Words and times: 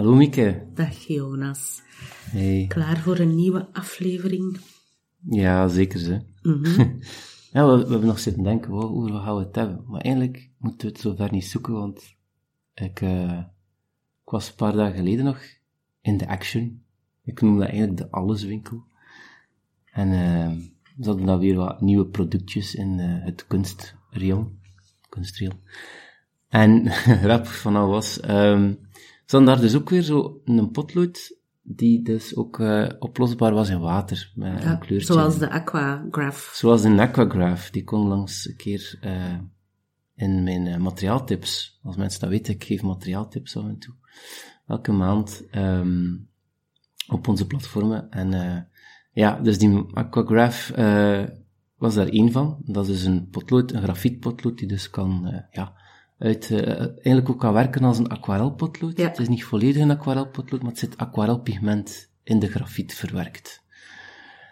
Hallo 0.00 0.14
Mieke. 0.14 0.66
Dag 0.74 1.06
Jonas. 1.06 1.82
Hey. 2.30 2.64
Klaar 2.68 2.98
voor 2.98 3.18
een 3.18 3.34
nieuwe 3.34 3.68
aflevering? 3.72 4.58
Ja, 5.28 5.68
zeker 5.68 5.98
ze. 5.98 6.20
ja, 7.52 7.66
we, 7.66 7.76
we 7.76 7.90
hebben 7.90 8.06
nog 8.06 8.18
zitten 8.18 8.42
denken, 8.42 8.70
wow, 8.70 8.88
hoe 8.88 9.20
gaan 9.20 9.36
we 9.36 9.42
het 9.42 9.54
hebben? 9.54 9.84
Maar 9.86 10.00
eigenlijk 10.00 10.50
moeten 10.58 10.86
we 10.86 10.92
het 10.92 11.02
zover 11.02 11.32
niet 11.32 11.44
zoeken, 11.44 11.72
want 11.72 12.16
ik, 12.74 13.00
uh, 13.00 13.38
ik 14.24 14.30
was 14.30 14.48
een 14.48 14.54
paar 14.54 14.72
dagen 14.72 14.96
geleden 14.96 15.24
nog 15.24 15.40
in 16.00 16.16
de 16.16 16.28
Action. 16.28 16.82
Ik 17.24 17.40
noem 17.40 17.58
dat 17.58 17.68
eigenlijk 17.68 17.96
de 17.96 18.10
alleswinkel. 18.10 18.84
En 19.92 20.08
uh, 20.08 20.66
we 20.96 21.06
hadden 21.06 21.26
dan 21.26 21.38
weer 21.38 21.56
wat 21.56 21.80
nieuwe 21.80 22.06
productjes 22.06 22.74
in 22.74 22.98
uh, 22.98 23.24
het 23.24 23.46
kunstreel. 23.46 24.52
Kunstreel. 25.08 25.52
En 26.48 26.88
rap 27.30 27.46
van 27.46 27.76
al 27.76 27.88
was... 27.88 28.28
Um, 28.28 28.88
ze 29.30 29.36
hadden 29.36 29.54
daar 29.54 29.64
dus 29.64 29.76
ook 29.76 29.90
weer 29.90 30.02
zo 30.02 30.40
een 30.44 30.70
potlood 30.70 31.38
die 31.62 32.02
dus 32.02 32.36
ook 32.36 32.58
uh, 32.58 32.88
oplosbaar 32.98 33.54
was 33.54 33.68
in 33.68 33.80
water. 33.80 34.32
Met 34.34 34.62
Ja, 34.62 34.70
een 34.72 34.78
kleurtje. 34.78 35.12
zoals 35.12 35.38
de 35.38 35.50
Aquagraph. 35.50 36.54
Zoals 36.54 36.82
de 36.82 37.00
Aquagraph, 37.00 37.70
die 37.70 37.84
kon 37.84 38.06
langs 38.06 38.48
een 38.48 38.56
keer 38.56 38.98
uh, 39.04 39.38
in 40.14 40.42
mijn 40.42 40.66
uh, 40.66 40.76
materiaaltips. 40.76 41.78
Als 41.82 41.96
mensen 41.96 42.20
dat 42.20 42.28
weten, 42.28 42.54
ik 42.54 42.64
geef 42.64 42.82
materiaaltips 42.82 43.56
af 43.56 43.64
en 43.64 43.78
toe. 43.78 43.94
Elke 44.66 44.92
maand 44.92 45.42
um, 45.54 46.28
op 47.08 47.28
onze 47.28 47.46
platformen. 47.46 48.10
En 48.10 48.68
ja, 49.12 49.40
dus 49.40 49.58
die 49.58 49.84
Aquagraph 49.92 50.70
was 51.76 51.94
daar 51.94 52.08
één 52.08 52.32
van. 52.32 52.58
Dat 52.64 52.88
is 52.88 53.04
een 53.04 53.28
potlood, 53.28 53.72
een 53.72 53.82
grafietpotlood, 53.82 54.58
die 54.58 54.68
dus 54.68 54.90
kan, 54.90 55.44
ja, 55.50 55.74
uit, 56.20 56.50
uh, 56.50 56.60
eigenlijk 56.80 57.30
ook 57.30 57.38
kan 57.40 57.52
werken 57.52 57.84
als 57.84 57.98
een 57.98 58.08
aquarelpotlood. 58.08 58.96
Ja. 58.96 59.08
Het 59.08 59.18
is 59.18 59.28
niet 59.28 59.44
volledig 59.44 59.82
een 59.82 59.90
aquarelpotlood, 59.90 60.60
maar 60.62 60.70
het 60.70 60.78
zit 60.78 60.96
aquarelpigment 60.98 62.08
in 62.24 62.38
de 62.38 62.48
grafiet 62.48 62.94
verwerkt. 62.94 63.62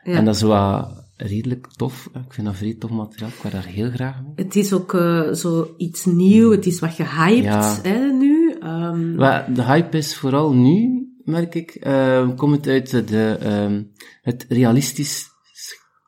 Ja. 0.04 0.12
En 0.12 0.24
dat 0.24 0.34
is 0.34 0.42
wat 0.42 1.04
redelijk 1.16 1.66
tof. 1.76 2.10
Ik 2.14 2.32
vind 2.32 2.46
dat 2.46 2.56
vrij 2.56 2.74
tof 2.78 2.90
materiaal. 2.90 3.28
Ik 3.28 3.42
werk 3.42 3.54
daar 3.54 3.72
heel 3.72 3.90
graag 3.90 4.22
mee. 4.22 4.32
Het 4.34 4.56
is 4.56 4.72
ook 4.72 4.92
uh, 4.92 5.32
zo 5.32 5.74
iets 5.76 6.04
nieuw, 6.04 6.50
het 6.50 6.66
is 6.66 6.78
wat 6.80 6.92
gehyped 6.92 7.44
Ja. 7.44 7.78
hè, 7.82 8.12
nu. 8.12 8.56
Um, 8.62 9.14
Maar 9.14 9.54
de 9.54 9.62
hype 9.64 9.96
is 9.96 10.16
vooral 10.16 10.54
nu, 10.54 11.06
merk 11.24 11.54
ik, 11.54 11.86
uh, 11.86 12.36
komt 12.36 12.66
uit 12.66 13.08
de, 13.08 13.38
um, 13.42 13.90
het 14.22 14.46
realistisch 14.48 15.28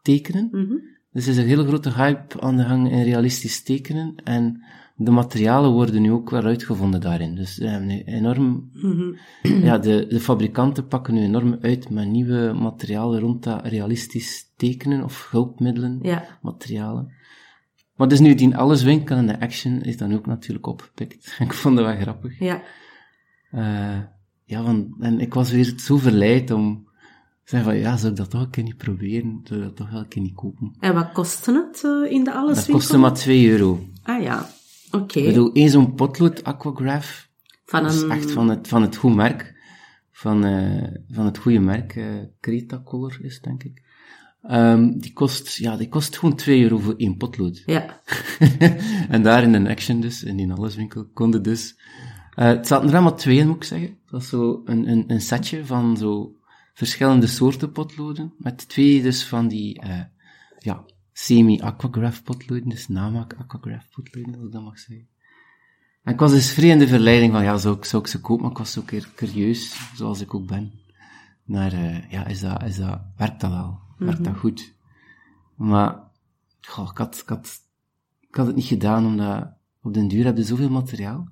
tekenen. 0.03 0.49
mhm. 0.53 0.75
Dus 1.13 1.25
er 1.25 1.31
is 1.31 1.37
een 1.37 1.47
hele 1.47 1.67
grote 1.67 1.93
hype 1.93 2.41
aan 2.41 2.57
de 2.57 2.65
gang 2.65 2.91
in 2.93 3.03
realistisch 3.03 3.63
tekenen. 3.63 4.15
En 4.25 4.65
de 5.03 5.11
materialen 5.11 5.71
worden 5.71 6.03
nu 6.03 6.13
ook 6.13 6.31
weer 6.31 6.45
uitgevonden 6.45 7.01
daarin. 7.01 7.35
Dus 7.35 7.57
we 7.59 7.69
hebben 7.69 7.89
nu 7.89 8.03
enorm, 8.03 8.71
Mhm. 8.73 9.13
ja, 9.43 9.79
de, 9.79 10.07
de 10.09 10.21
fabrikanten 10.21 10.87
pakken 10.87 11.15
nu 11.15 11.21
enorm 11.23 11.59
uit 11.61 11.91
met 11.91 12.09
nieuwe 12.09 12.53
materialen 12.53 13.21
rond 13.21 13.43
dat 13.43 13.67
realistisch 13.67 14.51
tekenen 14.57 15.05
of 15.05 15.29
hulpmiddelen, 15.31 15.99
Ja. 16.03 16.25
materialen. 16.43 17.13
Maar 17.97 18.09
dus 18.09 18.21
nu 18.21 18.35
die 18.35 18.57
alleswinkel 18.57 19.17
en 19.17 19.27
de 19.27 19.41
action 19.41 19.81
is 19.83 19.97
dan 19.97 20.15
ook 20.15 20.27
natuurlijk 20.27 20.67
opgepikt. 20.67 21.37
Ik 21.39 21.53
vond 21.53 21.77
dat 21.77 21.87
wel 21.87 21.97
grappig. 21.97 22.39
Ja. 22.39 22.63
Uh, 23.55 23.99
ja, 24.45 24.63
van, 24.65 24.95
en 25.01 25.21
ik 25.21 25.35
was 25.35 25.51
weer 25.51 25.73
zo 25.77 25.97
verleid 25.97 26.51
om 26.51 26.85
te 27.45 27.51
zeggen 27.57 27.71
van, 27.71 27.79
ja, 27.81 27.97
zou 27.97 28.11
ik 28.11 28.17
dat 28.19 28.31
toch 28.31 28.41
een 28.43 28.51
keer 28.51 28.65
niet 28.65 28.77
proberen? 28.77 29.41
Zou 29.45 29.61
ik 29.61 29.67
dat 29.67 29.77
toch 29.77 29.91
wel 29.91 30.01
een 30.01 30.09
keer 30.09 30.23
niet 30.23 30.35
kopen? 30.35 30.75
En 30.81 30.95
wat 30.95 31.13
kostte 31.13 31.53
het 31.53 31.83
uh, 31.85 32.13
in 32.13 32.19
de 32.25 32.31
Dat 32.31 32.35
alleswinkel? 32.35 32.75
kostte 32.75 32.99
maar 32.99 33.13
2 33.15 33.51
euro. 33.51 33.81
Ah 34.03 34.23
ja, 34.23 34.49
oké. 34.91 35.19
Ik 35.19 35.25
bedoel, 35.25 35.53
één 35.53 35.71
zo'n 35.71 35.95
potlood 35.95 36.45
aquagraph, 36.45 37.29
Van 37.65 37.83
dat 37.83 37.93
is 37.93 38.01
een... 38.01 38.11
echt 38.11 38.31
van 38.31 38.49
het, 38.49 38.69
van 38.69 38.83
het 38.83 38.97
goede 38.97 39.17
merk. 39.17 39.59
Van, 40.11 40.47
uh, 40.47 40.87
van 41.09 41.25
het 41.25 41.39
goede 41.39 41.59
merk, 41.59 41.95
uh, 41.95 42.07
Creta 42.41 42.83
Color 42.85 43.19
is 43.21 43.41
denk 43.41 43.63
ik. 43.63 43.83
Um, 44.51 44.99
die 44.99 45.13
kost, 45.13 45.57
ja, 45.57 45.77
die 45.77 45.89
kost 45.89 46.19
gewoon 46.19 46.37
2 46.37 46.63
euro 46.63 46.79
voor 46.79 46.95
één 46.97 47.17
potlood. 47.17 47.63
Ja. 47.67 48.01
en 49.09 49.23
daar 49.23 49.43
in 49.43 49.55
een 49.55 49.67
action 49.67 50.01
dus, 50.01 50.23
in 50.23 50.37
die 50.37 50.53
alleswinkel, 50.53 51.07
konden 51.13 51.43
dus, 51.43 51.79
uh, 52.37 52.45
het 52.45 52.67
zaten 52.67 52.89
er 52.89 52.95
allemaal 52.95 53.17
twee 53.17 53.39
in, 53.39 53.47
moet 53.47 53.57
ik 53.57 53.65
zeggen. 53.65 53.89
Het 53.89 54.11
was 54.11 54.29
zo 54.29 54.63
een, 54.65 54.89
een, 54.89 55.05
een 55.07 55.21
setje 55.21 55.67
van 55.67 55.97
zo 55.97 56.35
verschillende 56.75 57.27
soorten 57.27 57.73
potloden, 57.73 58.33
met 58.39 58.69
twee 58.69 59.03
dus 59.03 59.25
van 59.25 59.49
die, 59.49 59.85
uh, 59.85 60.01
ja, 60.59 60.85
semi-aquagraph 61.13 62.23
potloden, 62.23 62.69
dus 62.69 62.89
namaak 62.89 63.35
aquagraph 63.35 63.91
potloden, 63.91 64.35
als 64.35 64.45
ik 64.45 64.53
dat 64.53 64.63
mag 64.63 64.79
zeggen. 64.79 65.09
En 66.03 66.13
ik 66.13 66.19
was 66.19 66.31
dus 66.31 66.53
vrij 66.53 66.69
in 66.69 66.79
de 66.79 66.89
verleiding 66.89 67.33
van, 67.33 67.43
ja, 67.43 67.57
zou 67.57 67.77
ik, 67.77 67.85
zou 67.85 68.03
ik 68.03 68.09
ze 68.09 68.21
kopen, 68.21 68.43
maar 68.43 68.51
ik 68.51 68.59
was 68.59 68.79
ook 68.79 68.87
keer 68.87 69.13
curieus, 69.15 69.91
zoals 69.95 70.21
ik 70.21 70.35
ook 70.35 70.47
ben, 70.47 70.73
naar, 71.45 71.73
uh, 71.73 72.11
ja, 72.11 72.27
is 72.27 72.41
dat, 72.41 72.63
is 72.63 72.77
dat, 72.77 73.01
werkt 73.17 73.41
dat 73.41 73.51
wel? 73.51 73.81
Werkt 73.99 74.25
dat 74.25 74.37
goed? 74.37 74.75
Maar, 75.57 76.11
goh, 76.61 76.91
ik 76.91 76.97
had, 76.99 77.19
ik 77.23 77.29
had, 77.29 77.61
ik 78.21 78.35
had 78.35 78.47
het 78.47 78.57
niet 78.57 78.65
gedaan, 78.65 79.07
omdat 79.07 79.53
op 79.83 79.95
den 79.95 80.09
duur 80.09 80.25
heb 80.25 80.37
je 80.37 80.43
zoveel 80.45 80.71
materiaal. 80.71 81.29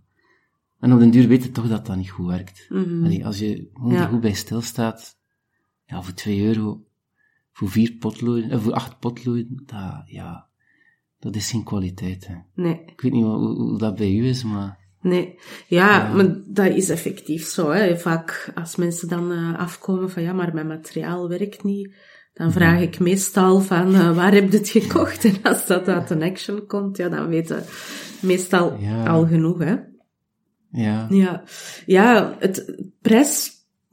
En 0.78 0.92
op 0.92 0.98
den 0.98 1.10
duur 1.10 1.28
weet 1.28 1.42
je 1.42 1.50
toch 1.50 1.68
dat 1.68 1.86
dat 1.86 1.96
niet 1.96 2.10
goed 2.10 2.26
werkt. 2.26 2.66
Mhm. 2.68 3.04
Allee, 3.04 3.26
als 3.26 3.38
je 3.38 3.70
gewoon 3.74 3.92
Ja. 3.92 4.02
er 4.02 4.08
goed 4.08 4.20
bij 4.20 4.32
stilstaat, 4.32 5.16
ja, 5.84 6.02
voor 6.02 6.14
2 6.14 6.44
euro, 6.44 6.84
voor 7.58 7.68
vier 7.70 7.92
potloden, 7.92 8.50
eh, 8.50 8.58
voor 8.60 8.72
acht 8.72 8.98
potloden, 8.98 9.62
dat, 9.66 10.02
ja, 10.06 10.46
dat 11.18 11.36
is 11.36 11.50
geen 11.50 11.64
kwaliteit, 11.64 12.26
hè. 12.26 12.34
Nee, 12.54 12.80
Ik 12.86 13.00
weet 13.00 13.12
niet 13.12 13.24
hoe, 13.24 13.78
dat 13.78 13.96
bij 13.96 14.12
u 14.12 14.26
is, 14.26 14.44
maar, 14.44 14.78
nee. 15.00 15.38
Ja, 15.66 16.12
maar 16.14 16.36
dat 16.46 16.66
is 16.74 16.88
effectief 16.88 17.46
zo. 17.46 17.70
Hè. 17.70 17.96
Vaak 17.98 18.52
als 18.54 18.76
mensen 18.76 19.08
dan 19.08 19.32
uh, 19.32 19.58
afkomen 19.58 20.10
van 20.10 20.22
ja, 20.22 20.32
maar 20.32 20.54
mijn 20.54 20.66
materiaal 20.66 21.28
werkt 21.28 21.62
niet, 21.64 21.94
dan 22.32 22.52
vraag 22.52 22.80
ik 22.80 22.98
meestal 22.98 23.60
van 23.60 23.94
uh, 23.94 24.16
waar 24.16 24.32
heb 24.32 24.50
je 24.52 24.58
het 24.58 24.68
gekocht? 24.68 25.24
En 25.28 25.36
als 25.42 25.66
dat 25.66 25.88
uit 25.88 26.10
een 26.10 26.22
action 26.22 26.66
komt, 26.66 26.96
ja, 26.96 27.08
dan 27.08 27.28
weten 27.28 27.64
meestal 28.20 28.76
Ja. 28.80 29.06
al 29.06 29.26
genoeg, 29.26 29.58
hè. 29.58 29.74
ja, 30.70 31.06
Ja, 31.10 31.42
ja 31.86 32.36
het 32.38 32.82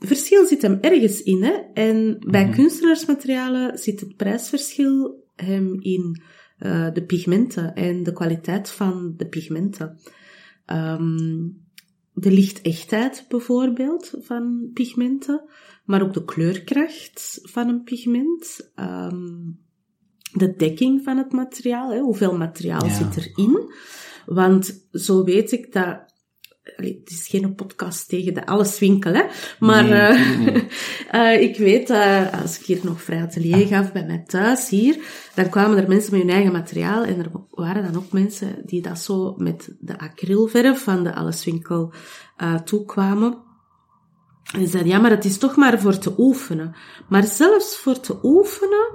prijsverschil 0.05 0.45
zit 0.45 0.61
hem 0.61 0.77
ergens 0.81 1.23
in. 1.23 1.43
Hè? 1.43 1.53
En 1.73 2.17
bij 2.19 2.49
kunstenaarsmaterialen 2.49 3.77
zit 3.77 3.99
het 3.99 4.15
prijsverschil 4.15 5.23
hem 5.35 5.81
in 5.81 6.21
uh, 6.59 6.93
de 6.93 7.03
pigmenten 7.03 7.73
en 7.73 8.03
de 8.03 8.13
kwaliteit 8.13 8.69
van 8.69 9.13
de 9.17 9.27
pigmenten. 9.27 9.99
Um, 10.65 11.63
de 12.13 12.31
lichtechtheid 12.31 13.25
bijvoorbeeld 13.29 14.13
van 14.19 14.69
pigmenten, 14.73 15.49
maar 15.85 16.01
ook 16.01 16.13
de 16.13 16.25
kleurkracht 16.25 17.39
van 17.41 17.69
een 17.69 17.83
pigment. 17.83 18.71
Um, 18.75 19.63
de 20.31 20.55
dekking 20.55 21.03
van 21.03 21.17
het 21.17 21.31
materiaal, 21.31 21.91
hè, 21.91 21.99
hoeveel 21.99 22.37
materiaal 22.37 22.85
ja. 22.85 22.93
zit 22.93 23.17
erin. 23.17 23.73
Want 24.25 24.87
zo 24.91 25.23
weet 25.23 25.51
ik 25.51 25.73
dat 25.73 26.14
Allee, 26.77 26.99
het 27.03 27.09
is 27.09 27.27
geen 27.27 27.55
podcast 27.55 28.09
tegen 28.09 28.33
de 28.33 28.45
alleswinkel, 28.45 29.13
hè. 29.13 29.23
Maar 29.59 29.83
nee, 29.83 30.63
uh, 31.13 31.37
uh, 31.37 31.41
ik 31.49 31.57
weet, 31.57 31.89
uh, 31.89 32.41
als 32.41 32.59
ik 32.59 32.65
hier 32.65 32.79
nog 32.83 33.01
vrij 33.01 33.21
atelier 33.21 33.67
gaf 33.67 33.91
bij 33.91 34.05
mij 34.05 34.23
thuis 34.27 34.69
hier, 34.69 34.97
dan 35.35 35.49
kwamen 35.49 35.77
er 35.77 35.87
mensen 35.87 36.11
met 36.11 36.21
hun 36.21 36.31
eigen 36.31 36.51
materiaal 36.51 37.03
en 37.03 37.19
er 37.19 37.31
waren 37.49 37.83
dan 37.83 37.95
ook 37.95 38.11
mensen 38.11 38.55
die 38.65 38.81
dat 38.81 38.99
zo 38.99 39.35
met 39.37 39.75
de 39.79 39.99
acrylverf 39.99 40.83
van 40.83 41.03
de 41.03 41.15
alleswinkel 41.15 41.93
toekwamen. 42.63 43.37
En 44.53 44.61
ze 44.61 44.67
zeiden, 44.67 44.91
ja, 44.91 44.99
maar 44.99 45.11
het 45.11 45.25
is 45.25 45.37
toch 45.37 45.55
maar 45.55 45.79
voor 45.79 45.97
te 45.97 46.13
oefenen. 46.17 46.75
Maar 47.09 47.23
zelfs 47.23 47.77
voor 47.77 47.99
te 47.99 48.17
oefenen, 48.23 48.91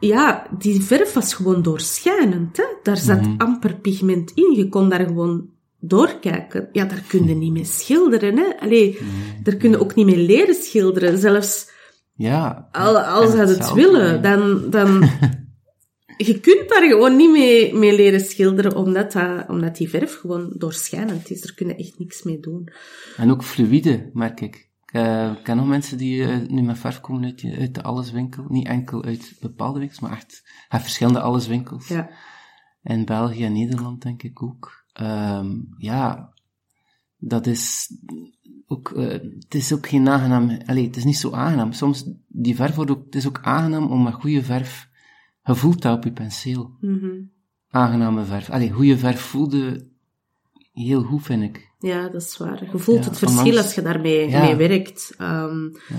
ja, 0.00 0.46
die 0.58 0.82
verf 0.82 1.12
was 1.12 1.34
gewoon 1.34 1.62
doorschijnend. 1.62 2.56
Hè? 2.56 2.64
Daar 2.82 2.96
zat 2.96 3.20
mm 3.20 3.24
-hmm. 3.24 3.34
amper 3.38 3.74
pigment 3.74 4.30
in. 4.34 4.52
Je 4.56 4.68
kon 4.68 4.88
daar 4.88 5.06
gewoon 5.06 5.48
doorkijken. 5.80 6.68
Ja, 6.72 6.84
daar 6.84 7.04
kun 7.08 7.26
je 7.26 7.34
niet 7.34 7.52
mee 7.52 7.64
schilderen. 7.64 8.36
Hè? 8.36 8.60
Allee, 8.60 8.98
nee. 9.00 9.42
daar 9.42 9.56
kun 9.56 9.70
je 9.70 9.80
ook 9.80 9.94
niet 9.94 10.06
mee 10.06 10.16
leren 10.16 10.54
schilderen. 10.54 11.18
Zelfs 11.18 11.70
ja, 12.14 12.68
al, 12.72 12.98
als 13.00 13.30
ze 13.30 13.36
het 13.36 13.72
willen, 13.72 14.22
dan... 14.22 14.70
dan 14.70 15.00
je 16.26 16.40
kunt 16.40 16.68
daar 16.68 16.88
gewoon 16.88 17.16
niet 17.16 17.30
mee, 17.30 17.74
mee 17.74 17.96
leren 17.96 18.20
schilderen, 18.20 18.76
omdat, 18.76 19.12
dat, 19.12 19.48
omdat 19.48 19.76
die 19.76 19.88
verf 19.88 20.18
gewoon 20.18 20.52
doorschijnend 20.56 21.30
is. 21.30 21.40
Daar 21.40 21.54
kun 21.54 21.68
je 21.68 21.74
echt 21.74 21.98
niks 21.98 22.22
mee 22.22 22.40
doen. 22.40 22.68
En 23.16 23.30
ook 23.30 23.44
fluïde, 23.44 24.10
merk 24.12 24.40
ik. 24.40 24.68
Uh, 24.92 25.32
ik 25.32 25.42
ken 25.42 25.56
nog 25.56 25.66
mensen 25.66 25.98
die 25.98 26.16
uh, 26.22 26.48
nu 26.48 26.62
met 26.62 26.78
verf 26.78 27.00
komen 27.00 27.24
uit, 27.24 27.44
uit 27.58 27.74
de 27.74 27.82
alleswinkel. 27.82 28.44
Niet 28.48 28.66
enkel 28.66 29.04
uit 29.04 29.36
bepaalde 29.40 29.78
winkels, 29.78 30.00
maar 30.00 30.12
echt 30.12 30.42
uit 30.68 30.82
verschillende 30.82 31.20
alleswinkels. 31.20 31.88
Ja. 31.88 32.10
In 32.82 33.04
België 33.04 33.44
en 33.44 33.52
Nederland 33.52 34.02
denk 34.02 34.22
ik 34.22 34.42
ook. 34.42 34.79
Um, 35.00 35.74
ja, 35.78 36.32
dat 37.16 37.46
is 37.46 37.88
ook, 38.66 38.90
uh, 38.90 39.08
het 39.08 39.54
is 39.54 39.72
ook 39.72 39.88
geen 39.88 40.08
aangenaam, 40.08 40.58
allee, 40.66 40.86
het 40.86 40.96
is 40.96 41.04
niet 41.04 41.16
zo 41.16 41.32
aangenaam. 41.32 41.72
Soms, 41.72 42.04
die 42.28 42.54
verf 42.54 42.74
wordt 42.74 42.90
ook, 42.90 43.04
het 43.04 43.14
is 43.14 43.26
ook 43.26 43.38
aangenaam 43.42 43.90
om 43.90 44.02
met 44.02 44.14
goede 44.14 44.42
verf, 44.42 44.88
gevoeld 45.42 45.84
op 45.84 46.04
je 46.04 46.12
penseel. 46.12 46.76
Mm 46.80 46.98
-hmm. 46.98 47.30
Aangename 47.70 48.24
verf. 48.24 48.50
Allee, 48.50 48.70
goede 48.70 48.98
verf 48.98 49.20
voelde 49.20 49.88
heel 50.72 51.02
goed, 51.02 51.22
vind 51.22 51.42
ik. 51.42 51.70
Ja, 51.78 52.08
dat 52.08 52.22
is 52.22 52.36
waar. 52.36 52.64
Je 52.72 52.78
voelt 52.78 53.04
ja, 53.04 53.10
het 53.10 53.18
verschil 53.18 53.38
ondanks... 53.38 53.62
als 53.62 53.74
je 53.74 53.82
daarmee 53.82 54.28
ja. 54.28 54.42
mee 54.42 54.56
werkt. 54.56 55.14
Um, 55.20 55.76
ja. 55.88 55.96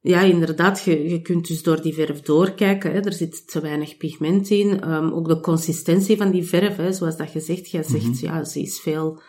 Ja. 0.00 0.20
inderdaad, 0.20 0.82
je, 0.84 1.08
je 1.08 1.20
kunt 1.20 1.48
dus 1.48 1.62
door 1.62 1.82
die 1.82 1.94
verf 1.94 2.20
doorkijken. 2.20 2.92
Hè. 2.92 3.00
Er 3.00 3.12
zit 3.12 3.50
te 3.50 3.60
weinig 3.60 3.96
pigment 3.96 4.50
in. 4.50 4.92
Um, 4.92 5.12
ook 5.12 5.28
de 5.28 5.40
consistentie 5.40 6.16
van 6.16 6.30
die 6.30 6.44
verf, 6.44 6.76
hè, 6.76 6.92
zoals 6.92 7.16
dat 7.16 7.32
je 7.32 7.40
zegt. 7.40 7.70
Jij 7.70 7.82
zegt, 7.82 8.04
mm 8.04 8.12
-hmm. 8.12 8.28
ja, 8.28 8.44
ze 8.44 8.60
is 8.60 8.80
veel, 8.80 9.20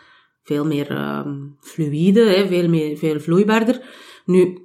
veel 0.42 0.66
meer 0.66 0.90
um, 0.90 1.56
fluïde, 1.60 2.24
hè, 2.24 2.46
veel, 2.46 2.68
meer, 2.68 2.96
veel 2.96 3.20
vloeibaarder. 3.20 3.80
Nu, 4.24 4.58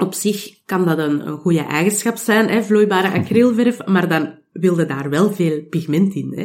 op 0.00 0.14
zich 0.14 0.64
kan 0.64 0.84
dat 0.84 0.98
een, 0.98 1.26
een 1.26 1.38
goede 1.38 1.64
eigenschap 1.64 2.16
zijn, 2.16 2.48
hè, 2.48 2.62
vloeibare 2.62 3.18
acrylverf, 3.18 3.86
maar 3.86 4.08
dan 4.08 4.35
wilde 4.60 4.86
daar 4.86 5.10
wel 5.10 5.32
veel 5.32 5.62
pigment 5.62 6.14
in. 6.14 6.32
Hè. 6.32 6.44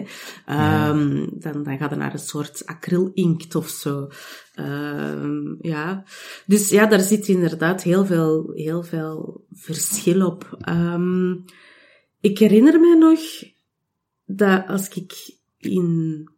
Um, 0.90 1.30
dan, 1.40 1.64
dan 1.64 1.78
gaat 1.78 1.90
het 1.90 2.00
naar 2.00 2.14
een 2.14 2.20
soort 2.20 2.66
acrylinkt 2.66 3.56
of 3.56 3.70
zo. 3.70 4.08
Um, 4.56 5.58
ja. 5.62 6.04
Dus 6.46 6.70
ja, 6.70 6.86
daar 6.86 7.00
zit 7.00 7.28
inderdaad 7.28 7.84
heel 7.84 8.06
veel, 8.06 8.52
heel 8.54 8.84
veel 8.84 9.46
verschil 9.52 10.26
op. 10.26 10.58
Um, 10.70 11.46
ik 12.20 12.38
herinner 12.38 12.80
me 12.80 12.96
nog 12.98 13.20
dat 14.26 14.68
als 14.68 14.88
ik 14.88 15.38
in, 15.58 16.30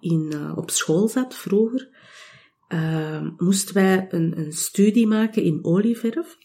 in, 0.00 0.30
uh, 0.34 0.52
op 0.56 0.70
school 0.70 1.08
zat 1.08 1.34
vroeger, 1.34 1.88
moesten 3.36 3.74
wij 3.74 4.06
een, 4.10 4.38
een 4.38 4.52
studie 4.52 5.06
maken 5.06 5.42
in 5.42 5.64
olieverf. 5.64 6.36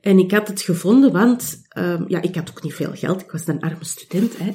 En 0.00 0.18
ik 0.18 0.30
had 0.30 0.48
het 0.48 0.62
gevonden, 0.62 1.12
want 1.12 1.62
um, 1.78 2.04
ja, 2.08 2.22
ik 2.22 2.34
had 2.34 2.50
ook 2.50 2.62
niet 2.62 2.74
veel 2.74 2.92
geld. 2.92 3.20
Ik 3.20 3.30
was 3.30 3.46
een 3.46 3.60
arme 3.60 3.84
student. 3.84 4.38
Hè. 4.38 4.52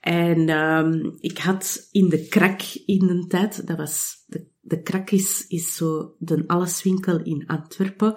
En 0.00 0.48
um, 0.48 1.16
ik 1.20 1.38
had 1.38 1.88
in 1.90 2.08
de 2.08 2.26
krak 2.28 2.60
in 2.86 3.08
een 3.08 3.28
tijd, 3.28 3.66
dat 3.66 3.76
was, 3.76 4.24
de, 4.26 4.46
de 4.60 4.82
krak 4.82 5.10
is, 5.10 5.44
is 5.48 5.74
zo 5.74 6.14
de 6.18 6.44
alleswinkel 6.46 7.20
in 7.22 7.46
Antwerpen. 7.46 8.14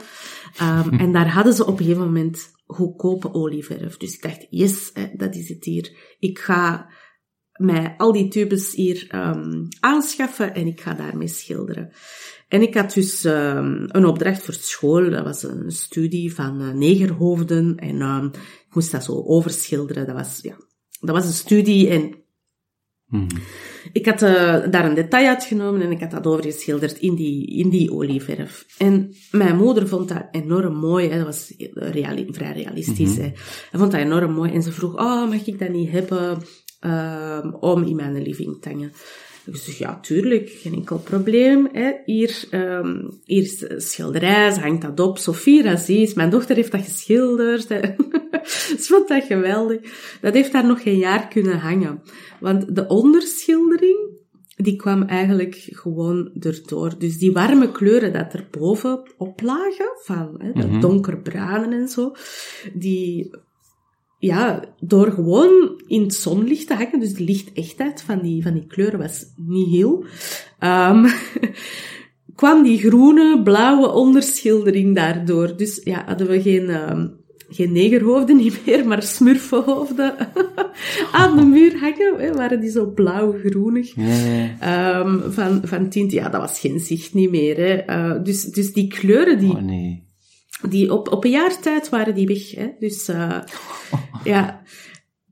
Um, 0.61 0.93
en 1.03 1.11
daar 1.11 1.29
hadden 1.29 1.53
ze 1.53 1.65
op 1.65 1.79
een 1.79 1.85
gegeven 1.85 2.05
moment 2.05 2.51
goedkope 2.67 3.33
olieverf. 3.33 3.97
Dus 3.97 4.13
ik 4.13 4.21
dacht, 4.21 4.47
yes, 4.49 4.89
hè, 4.93 5.07
dat 5.15 5.35
is 5.35 5.49
het 5.49 5.63
hier. 5.63 6.15
Ik 6.19 6.39
ga 6.39 6.89
mij 7.57 7.93
al 7.97 8.11
die 8.11 8.27
tubes 8.27 8.75
hier 8.75 9.07
um, 9.15 9.67
aanschaffen 9.79 10.53
en 10.53 10.67
ik 10.67 10.81
ga 10.81 10.93
daarmee 10.93 11.27
schilderen. 11.27 11.91
En 12.47 12.61
ik 12.61 12.73
had 12.73 12.93
dus 12.93 13.23
um, 13.23 13.85
een 13.87 14.05
opdracht 14.05 14.41
voor 14.41 14.53
school. 14.53 15.09
Dat 15.09 15.23
was 15.23 15.43
een 15.43 15.71
studie 15.71 16.33
van 16.33 16.61
uh, 16.61 16.71
negerhoofden. 16.71 17.75
En 17.77 18.01
um, 18.01 18.25
ik 18.67 18.73
moest 18.75 18.91
dat 18.91 19.03
zo 19.03 19.23
overschilderen. 19.25 20.05
Dat 20.05 20.15
was, 20.15 20.39
ja, 20.41 20.55
dat 20.99 21.15
was 21.15 21.25
een 21.25 21.33
studie 21.33 21.89
en 21.89 22.15
hmm. 23.07 23.27
ik 23.91 24.05
had 24.05 24.21
uh, 24.21 24.71
daar 24.71 24.85
een 24.85 24.93
detail 24.93 25.27
uitgenomen 25.27 25.81
en 25.81 25.91
ik 25.91 25.99
had 25.99 26.11
dat 26.11 26.27
overgeschilderd 26.27 26.97
in 26.97 27.15
die, 27.15 27.47
in 27.47 27.69
die 27.69 27.91
olieverf. 27.91 28.65
En 28.77 29.15
mijn 29.31 29.57
moeder 29.57 29.87
vond 29.87 30.07
dat 30.07 30.27
enorm 30.31 30.75
mooi. 30.75 31.09
Hè. 31.09 31.17
Dat 31.17 31.25
was 31.25 31.53
reali 31.73 32.27
vrij 32.31 32.53
realistisch. 32.53 33.13
Mhm. 33.13 33.21
Hè. 33.21 33.31
Hij 33.69 33.79
vond 33.79 33.91
dat 33.91 34.01
enorm 34.01 34.31
mooi 34.31 34.51
en 34.51 34.63
ze 34.63 34.71
vroeg, 34.71 34.93
oh, 34.93 35.29
mag 35.29 35.45
ik 35.45 35.59
dat 35.59 35.69
niet 35.69 35.91
hebben 35.91 36.37
um, 36.81 37.53
om 37.53 37.83
in 37.83 37.95
mijn 37.95 38.21
living 38.21 38.61
te 38.61 38.69
hangen? 38.69 38.91
Ik 39.45 39.55
zeg, 39.55 39.77
ja, 39.77 39.99
tuurlijk, 39.99 40.49
geen 40.49 40.73
enkel 40.73 40.97
probleem. 40.99 41.69
Hè. 41.71 41.91
Hier, 42.05 42.43
um, 42.51 43.19
hier 43.25 43.41
is 43.41 43.65
schilderij, 43.91 44.51
ze 44.51 44.59
hangt 44.59 44.81
dat 44.81 44.99
op. 44.99 45.17
Sophie 45.17 45.63
Raziz, 45.63 46.13
mijn 46.13 46.29
dochter 46.29 46.55
heeft 46.55 46.71
dat 46.71 46.81
geschilderd. 46.81 47.67
Ze 47.67 48.75
vond 48.77 49.07
dat 49.09 49.23
geweldig. 49.23 49.79
Dat 50.21 50.33
heeft 50.33 50.51
daar 50.51 50.65
nog 50.65 50.81
geen 50.81 50.97
jaar 50.97 51.27
kunnen 51.27 51.59
hangen. 51.59 52.01
Want 52.39 52.75
de 52.75 52.87
onderschildering, 52.87 53.97
die 54.55 54.75
kwam 54.75 55.03
eigenlijk 55.03 55.55
gewoon 55.71 56.31
erdoor. 56.39 56.97
Dus 56.97 57.17
die 57.17 57.31
warme 57.31 57.71
kleuren 57.71 58.13
dat 58.13 58.33
er 58.33 58.47
boven 58.51 59.01
op 59.17 59.41
lagen, 59.41 59.89
van 60.03 60.35
hè, 60.37 60.51
dat 60.53 60.69
Mhm. 60.69 60.79
donkerbruinen 60.79 61.79
en 61.79 61.87
zo, 61.87 62.11
die 62.73 63.35
ja, 64.17 64.63
door 64.79 65.11
gewoon 65.11 65.81
in 65.87 66.01
het 66.01 66.13
zonlicht 66.13 66.67
te 66.67 66.73
hangen, 66.73 66.99
dus 66.99 67.13
de 67.13 67.23
lichtechtheid 67.23 68.01
van 68.01 68.21
die, 68.21 68.43
van 68.43 68.53
die 68.53 68.65
kleuren 68.67 68.99
was 68.99 69.25
niet 69.35 69.69
heel, 69.69 70.05
um, 70.59 71.05
kwam 72.35 72.63
die 72.63 72.77
groene, 72.77 73.41
blauwe 73.43 73.91
onderschildering 73.91 74.95
daardoor. 74.95 75.57
Dus 75.57 75.81
ja, 75.83 76.03
hadden 76.05 76.27
we 76.27 76.41
geen, 76.41 76.89
um, 76.89 77.15
geen 77.49 77.71
negerhoofden 77.71 78.37
niet 78.37 78.59
meer, 78.65 78.87
maar 78.87 79.03
smurfenhoofden 79.03 80.15
aan 81.11 81.37
de 81.37 81.43
muur 81.43 81.79
hangen, 81.79 82.15
hè, 82.17 82.33
waren 82.33 82.59
die 82.59 82.71
zo 82.71 82.91
blauw-groenig. 82.91 83.95
Um, 83.95 85.31
van, 85.31 85.61
van 85.63 85.89
tint, 85.89 86.11
ja, 86.11 86.29
dat 86.29 86.41
was 86.41 86.59
geen 86.59 86.79
zicht 86.79 87.13
niet 87.13 87.29
meer. 87.29 87.57
Hè. 87.57 87.89
Uh, 87.89 88.23
dus, 88.23 88.43
dus 88.43 88.73
die 88.73 88.87
kleuren 88.87 89.39
die 89.39 89.49
Oh 89.49 89.61
nee. 89.61 90.06
Die 90.61 90.93
op, 90.93 91.11
op 91.11 91.23
een 91.23 91.31
jaar 91.31 91.59
tijd 91.59 91.89
waren 91.89 92.15
die 92.15 92.27
weg. 92.27 92.51
Hè? 92.51 92.69
Dus 92.79 93.09
uh, 93.09 93.41
ja. 94.23 94.61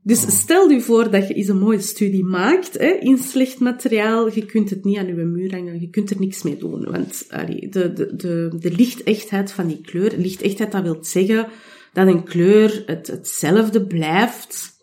Dus 0.02 0.20
stel 0.20 0.68
je 0.70 0.80
voor 0.80 1.10
dat 1.10 1.28
je 1.28 1.34
eens 1.34 1.48
een 1.48 1.58
mooie 1.58 1.80
studie 1.80 2.24
maakt 2.24 2.78
hè, 2.78 2.86
in 2.86 3.18
slecht 3.18 3.60
materiaal. 3.60 4.32
Je 4.32 4.46
kunt 4.46 4.70
het 4.70 4.84
niet 4.84 4.98
aan 4.98 5.06
je 5.06 5.14
muur 5.14 5.50
hangen. 5.50 5.80
Je 5.80 5.90
kunt 5.90 6.10
er 6.10 6.20
niks 6.20 6.42
mee 6.42 6.56
doen. 6.56 6.84
Want 6.84 7.26
allee, 7.30 7.68
de, 7.68 7.92
de, 7.92 8.16
de, 8.16 8.52
de 8.58 8.70
lichtechtheid 8.70 9.52
van 9.52 9.66
die 9.66 9.80
kleur. 9.80 10.16
Lichtechtheid, 10.16 10.72
dat 10.72 10.82
wil 10.82 10.98
zeggen 11.00 11.48
dat 11.92 12.06
een 12.06 12.24
kleur 12.24 12.82
het, 12.86 13.06
hetzelfde 13.06 13.86
blijft. 13.86 14.76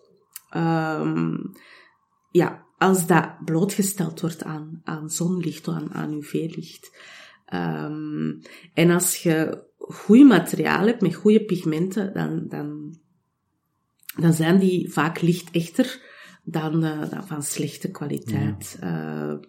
Um, 0.56 1.52
ja, 2.32 2.66
als 2.78 3.08
dat 3.08 3.46
blootgesteld 3.46 4.22
wordt 4.22 4.44
aan, 4.44 4.82
aan 4.84 5.10
zonlicht, 5.10 5.68
aan, 5.68 5.94
aan 5.94 6.14
UV-licht. 6.14 6.92
Um, 7.54 8.40
en 8.74 8.90
als 8.90 9.16
je 9.16 9.64
goed 9.90 10.28
materiaal 10.28 10.86
hebt 10.86 11.02
met 11.02 11.16
goede 11.16 11.46
pigmenten, 11.46 12.14
dan, 12.14 12.46
dan, 12.48 12.98
dan 14.20 14.34
zijn 14.34 14.60
die 14.60 14.92
vaak 14.92 15.22
lichtechter 15.22 16.02
dan, 16.44 16.84
uh, 16.84 17.10
dan 17.10 17.28
van 17.28 17.44
slechte 17.44 17.92
kwaliteit. 17.92 18.78
Ja. 18.82 19.32
Uh, 19.32 19.40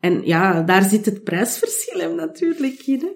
en 0.00 0.26
ja, 0.26 0.62
daar 0.62 0.82
zit 0.82 1.04
het 1.04 1.24
prijsverschil 1.24 2.00
hem 2.00 2.14
natuurlijk 2.14 2.82
in. 2.86 3.00
Hè. 3.00 3.12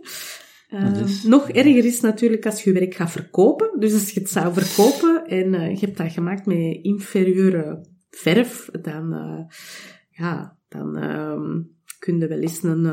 Uh, 0.71 1.23
nog 1.25 1.51
erger 1.51 1.85
is 1.85 2.01
natuurlijk 2.01 2.47
als 2.47 2.63
je 2.63 2.73
je 2.73 2.79
werk 2.79 2.95
gaat 2.95 3.11
verkopen. 3.11 3.81
Dus 3.81 3.93
als 3.93 4.11
je 4.11 4.21
het 4.21 4.31
zou 4.31 4.55
verkopen 4.55 5.27
en 5.27 5.51
je 5.51 5.79
hebt 5.81 5.97
dat 5.97 6.13
gemaakt 6.13 6.47
met 6.47 6.79
inferieure 6.83 7.87
verf, 8.11 8.69
dan, 8.83 9.11
ja, 10.11 10.59
dan 10.69 10.97
ehm, 10.97 11.61
kun 11.99 12.19
je 12.19 12.27
wel 12.27 12.41
eens 12.41 12.63
een, 12.63 12.85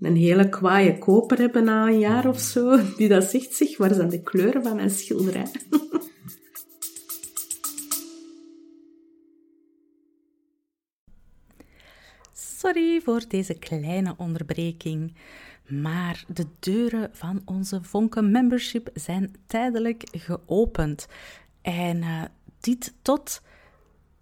een 0.00 0.16
hele 0.16 0.48
kwaaie 0.48 0.98
koper 0.98 1.38
hebben 1.38 1.64
na 1.64 1.86
een 1.86 1.98
jaar 1.98 2.28
of 2.28 2.40
zo, 2.40 2.78
die 2.96 3.08
dat 3.08 3.24
zegt 3.24 3.54
zich, 3.54 3.76
waar 3.76 3.94
zijn 3.94 4.08
de 4.08 4.22
kleuren 4.22 4.62
van 4.62 4.76
mijn 4.76 4.90
schilderij? 4.90 5.50
Sorry 12.62 13.00
voor 13.00 13.22
deze 13.28 13.54
kleine 13.54 14.14
onderbreking. 14.16 15.14
Maar 15.68 16.24
de 16.28 16.46
deuren 16.58 17.10
van 17.12 17.42
onze 17.44 17.82
Vonken 17.82 18.30
Membership 18.30 18.90
zijn 18.94 19.34
tijdelijk 19.46 20.04
geopend. 20.12 21.06
En 21.62 21.96
uh, 21.96 22.22
dit 22.60 22.94
tot 23.02 23.42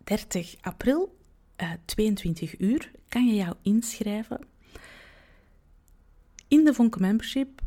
30 0.05 0.57
april, 0.61 1.19
uh, 1.63 1.71
22 1.85 2.59
uur, 2.59 2.91
kan 3.09 3.27
je 3.27 3.35
jou 3.35 3.55
inschrijven. 3.63 4.41
In 6.49 6.65
de 6.65 6.75
Vonken 6.75 7.01
Membership 7.01 7.61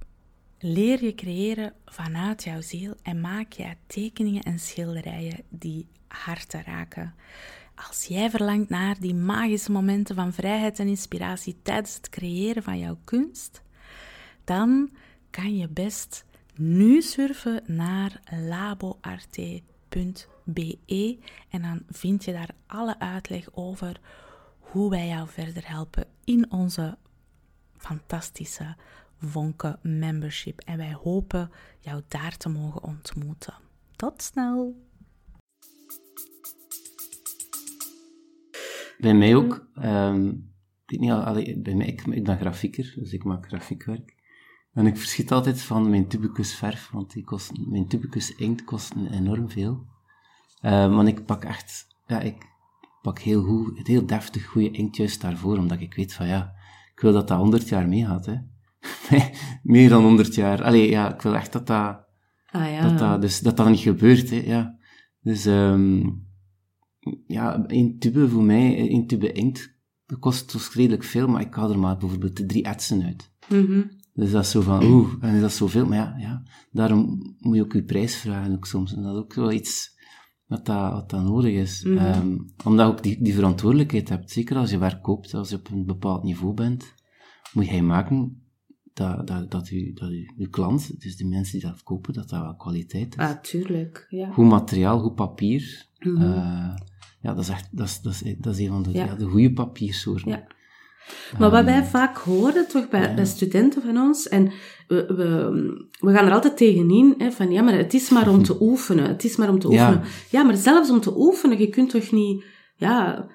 leer 0.60 1.04
je 1.04 1.16
creëren 1.16 1.74
vanuit 1.86 2.44
jouw 2.44 2.62
ziel 2.62 2.96
en 3.02 3.22
maak 3.22 3.52
je 3.52 3.76
tekeningen 3.88 4.44
en 4.44 4.60
schilderijen 4.60 5.44
die 5.50 5.88
harten 6.08 6.64
raken. 6.64 7.14
Als 7.76 8.06
jij 8.06 8.30
verlangt 8.30 8.70
naar 8.70 9.00
die 9.00 9.14
magische 9.14 9.72
momenten 9.72 10.16
van 10.16 10.34
vrijheid 10.34 10.80
en 10.80 10.88
inspiratie 10.88 11.56
tijdens 11.62 11.96
het 11.96 12.10
creëren 12.10 12.64
van 12.64 12.80
jouw 12.80 12.98
kunst, 13.04 13.62
dan 14.44 14.90
kan 15.30 15.58
je 15.58 15.68
best 15.68 16.26
nu 16.56 17.02
surfen 17.02 17.64
naar 17.66 18.22
laboarte.be 20.46 21.18
en 21.50 21.62
dan 21.62 21.82
vind 21.90 22.24
je 22.24 22.32
daar 22.32 22.56
alle 22.68 23.00
uitleg 23.00 23.50
over 23.54 24.00
hoe 24.60 24.90
wij 24.90 25.08
jou 25.08 25.28
verder 25.28 25.70
helpen 25.70 26.06
in 26.24 26.52
onze 26.52 26.98
fantastische 27.78 28.76
Vonke 29.18 29.80
membership. 29.82 30.60
En 30.60 30.78
wij 30.78 30.94
hopen 30.94 31.52
jou 31.80 32.02
daar 32.08 32.38
te 32.38 32.50
mogen 32.50 32.84
ontmoeten. 32.84 33.54
Tot 33.96 34.22
snel! 34.22 34.82
Bij 38.98 39.14
mij 39.14 39.36
ook. 39.36 39.68
Um, 39.76 40.52
ik 40.86 41.00
niet, 41.00 41.12
allee, 41.12 41.60
bij 41.60 41.76
mij, 41.76 41.88
ik, 41.88 42.24
ben 42.24 42.38
grafieker, 42.38 42.94
dus 42.96 43.14
ik 43.14 43.24
maak 43.24 43.48
grafiekwerk. 43.48 44.16
En 44.74 44.86
ik 44.86 44.98
verschiet 44.98 45.32
altijd 45.32 45.62
van 45.62 45.90
mijn 45.90 46.08
tubicus 46.08 46.56
verf, 46.56 46.90
want 46.90 47.12
die 47.12 47.24
kosten, 47.24 47.70
mijn 47.70 47.88
tubicus 47.88 48.36
inkt 48.36 48.64
kost 48.64 48.94
enorm 49.12 49.50
veel. 49.50 49.86
Uh, 50.66 50.96
want 50.96 51.08
ik 51.08 51.26
pak 51.26 51.44
echt, 51.44 51.88
ja, 52.08 52.20
ik 52.20 52.36
pak 53.02 53.20
heel 53.20 53.44
goed, 53.44 53.88
heel 53.88 54.06
deftig 54.06 54.46
goede 54.46 54.72
inkt 54.72 54.96
juist 54.96 55.22
daarvoor, 55.22 55.58
omdat 55.58 55.80
ik 55.80 55.94
weet 55.94 56.14
van 56.14 56.28
ja, 56.28 56.54
ik 56.96 57.00
wil 57.00 57.14
dat 57.14 57.28
dat 57.28 57.38
100 57.38 57.70
jaar 57.70 57.88
meegaat, 57.88 58.26
hè. 58.26 58.36
Meer 59.64 59.90
dan 59.90 60.04
100 60.04 60.36
jaar. 60.36 60.64
Allee, 60.64 60.90
ja, 60.90 61.14
ik 61.14 61.22
wil 61.22 61.36
echt 61.36 61.52
dat 61.52 61.68
dat, 61.68 62.06
ah, 62.52 62.72
ja. 62.72 62.90
dat, 62.90 63.00
dat, 63.00 63.22
dus, 63.22 63.40
dat 63.40 63.58
dat 63.58 63.70
niet 63.70 63.80
gebeurt, 63.80 64.30
hè, 64.30 64.42
ja. 64.46 64.78
Dus, 65.22 65.46
um, 65.46 66.26
ja, 67.28 67.64
een 67.68 68.00
tube 68.00 68.30
voor 68.30 68.44
mij, 68.44 68.92
een 68.92 69.08
tube 69.08 69.32
inkt, 69.32 69.78
dat 70.06 70.20
kost 70.20 70.52
dus 70.52 70.74
redelijk 70.74 71.04
veel, 71.04 71.28
maar 71.28 71.42
ik 71.42 71.54
haal 71.54 71.72
er 71.72 71.80
maar 71.80 71.98
bijvoorbeeld 71.98 72.38
de 72.38 72.46
drie 72.46 72.64
etsen 72.64 73.04
uit. 73.04 73.32
Mm 73.50 73.92
Dus 74.14 74.32
dat 74.32 74.44
is 74.44 74.52
zo 74.52 74.62
van, 74.62 74.84
oeh, 74.84 75.14
en 75.20 75.36
is 75.36 75.42
dat 75.42 75.52
zoveel? 75.52 75.86
Maar 75.86 75.98
ja, 75.98 76.16
ja, 76.18 76.44
daarom 76.72 77.36
moet 77.40 77.56
je 77.56 77.64
ook 77.64 77.74
je 77.74 77.84
prijs 77.84 78.16
vragen 78.16 78.54
ook 78.56 78.66
soms. 78.66 78.94
En 78.94 79.02
dat 79.02 79.14
is 79.16 79.20
ook 79.20 79.34
wel 79.34 79.52
iets 79.52 79.93
wat 80.54 80.66
dat, 80.66 81.10
dat 81.10 81.24
nodig 81.24 81.54
is. 81.54 81.84
Mm 81.84 81.98
um, 81.98 82.54
omdat 82.64 82.86
je 82.86 82.92
ook 82.92 83.04
die, 83.04 83.24
die 83.24 83.34
verantwoordelijkheid 83.34 84.10
hebt. 84.10 84.32
Zeker 84.32 84.58
als 84.58 84.70
je 84.70 84.78
werk 84.78 85.02
koopt, 85.02 85.34
als 85.34 85.50
je 85.50 85.56
op 85.56 85.70
een 85.70 85.86
bepaald 85.86 86.24
niveau 86.24 86.54
bent, 86.54 86.94
moet 87.54 87.68
jij 87.68 87.82
maken 87.82 88.42
dat, 88.94 89.28
dat, 89.28 89.52
dat, 89.52 89.70
u, 89.70 89.94
dat 89.94 90.12
u, 90.12 90.32
uw 90.38 90.50
klant, 90.50 91.02
dus 91.02 91.18
de 91.18 91.26
mensen 91.26 91.60
die 91.60 91.70
dat 91.70 91.84
kopen, 91.84 92.14
dat 92.14 92.30
dat 92.30 92.42
wel 92.42 92.56
kwaliteit 92.56 93.16
is. 93.16 93.20
Ah, 93.20 93.42
tuurlijk, 93.42 94.06
ja. 94.10 94.32
Goed 94.32 94.46
materiaal, 94.46 95.00
goed 95.00 95.16
papier. 95.16 95.88
Mm 96.00 96.22
uh, 96.22 96.76
ja, 97.22 97.34
dat 97.34 97.40
is 97.40 97.50
echt, 97.50 97.70
dat 97.72 97.88
is, 97.88 98.02
dat 98.02 98.14
is, 98.14 98.36
dat 98.38 98.54
is 98.54 98.60
een 98.60 98.72
van 98.72 98.84
de, 98.84 98.92
ja. 98.92 99.16
de 99.16 99.26
goede 99.26 99.54
papiersoorten. 99.54 100.32
Ja. 100.32 100.48
Maar 101.40 101.50
wat 101.50 101.66
wij 101.66 101.84
vaak 101.84 102.18
horen, 102.18 102.68
toch 102.68 102.90
bij, 102.90 103.16
bij 103.16 103.26
studenten 103.26 103.82
van 103.82 103.98
ons, 103.98 104.28
en 104.28 104.52
we, 104.88 105.06
we, 105.06 105.52
we, 106.00 106.14
gaan 106.14 106.26
er 106.26 106.34
altijd 106.34 106.58
tegenin, 106.58 107.16
hè, 107.18 107.32
van 107.32 107.52
ja, 107.52 107.62
maar 107.62 107.78
het 107.78 107.94
is 107.94 108.10
maar 108.10 108.30
om 108.30 108.44
te 108.44 108.58
oefenen, 108.70 109.08
het 109.08 109.24
is 109.24 109.36
maar 109.36 109.50
om 109.50 109.60
te 109.60 109.68
oefenen. 109.68 110.02
Ja, 110.30 110.44
maar 110.44 110.56
zelfs 110.56 110.90
om 110.90 111.00
te 111.00 111.18
oefenen, 111.18 111.60
je 111.60 111.70
kunt 111.70 111.90
toch 111.90 112.12
niet, 112.12 112.44
ja, 112.76 113.28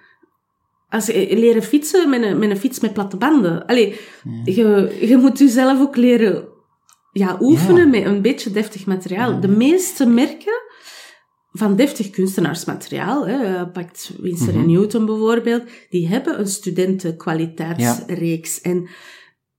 als 0.89 1.07
je 1.07 1.39
leren 1.39 1.63
fietsen 1.63 2.11
met 2.11 2.23
een, 2.23 2.39
met 2.39 2.51
een 2.51 2.57
fiets 2.57 2.81
met 2.81 2.93
platte 2.93 3.17
banden. 3.17 3.67
Allee, 3.67 4.01
je, 4.45 4.97
je 5.01 5.17
moet 5.17 5.39
jezelf 5.39 5.81
ook 5.81 5.97
leren 5.97 6.49
ja, 7.13 7.37
oefenen 7.41 7.91
met 7.91 8.05
een 8.05 8.23
beetje 8.23 8.51
deftig 8.51 8.87
materiaal. 8.87 9.41
De 9.41 9.49
meeste 9.49 10.07
merken 10.07 10.63
van 11.51 11.77
deftig 11.77 12.11
kunstenaarsmateriaal, 12.11 13.27
hè, 13.27 13.69
pakt 13.69 14.13
Winsor 14.21 14.55
mm 14.55 14.67
Newton 14.67 15.07
bijvoorbeeld, 15.07 15.63
die 15.91 16.09
hebben 16.09 16.39
een 16.39 16.47
studentenkwaliteitsreeks. 16.47 18.61
En 18.61 18.89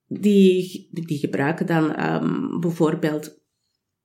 die, 0.08 0.90
die 0.92 1.18
gebruiken 1.18 1.66
dan 1.66 2.06
um, 2.06 2.60
bijvoorbeeld 2.60 3.38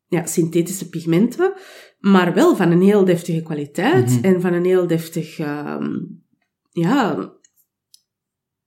ja, 0.06 0.26
synthetische 0.26 0.88
pigmenten, 0.88 1.52
maar 1.98 2.34
wel 2.34 2.56
van 2.56 2.70
een 2.70 2.82
heel 2.82 3.04
deftige 3.04 3.42
kwaliteit 3.42 4.10
mhm. 4.10 4.24
en 4.24 4.40
van 4.40 4.52
een 4.52 4.64
heel 4.64 4.86
deftig, 4.86 5.38
um, 5.38 6.22
ja, 6.70 7.32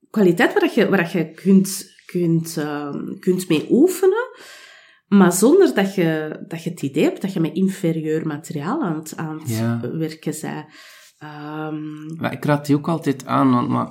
kwaliteit 0.10 0.54
waar 0.54 0.72
je, 0.76 0.90
waar 0.90 1.18
je 1.18 1.32
kunt, 1.32 1.96
kunt, 2.06 2.58
um, 2.58 3.20
kunt 3.20 3.50
mee 3.50 3.68
oefenen. 3.70 4.27
Maar 5.08 5.32
zonder 5.32 5.76
dat 5.76 5.96
je, 5.96 6.40
dat 6.48 6.64
je 6.64 6.70
het 6.70 6.82
idee 6.82 7.04
hebt 7.04 7.22
dat 7.22 7.34
je 7.34 7.40
met 7.40 7.54
inferieur 7.54 8.28
materiaal 8.28 8.84
aan 8.84 8.96
het, 8.96 9.18
aan 9.18 9.40
het 9.40 9.60
werken 9.92 10.34
bent. 10.42 10.66
Um... 11.20 12.32
ik 12.32 12.46
raad 12.46 12.66
die 12.66 12.76
ook 12.76 12.88
altijd 12.88 13.26
aan, 13.26 13.52
want 13.52 13.70
maar 13.70 13.88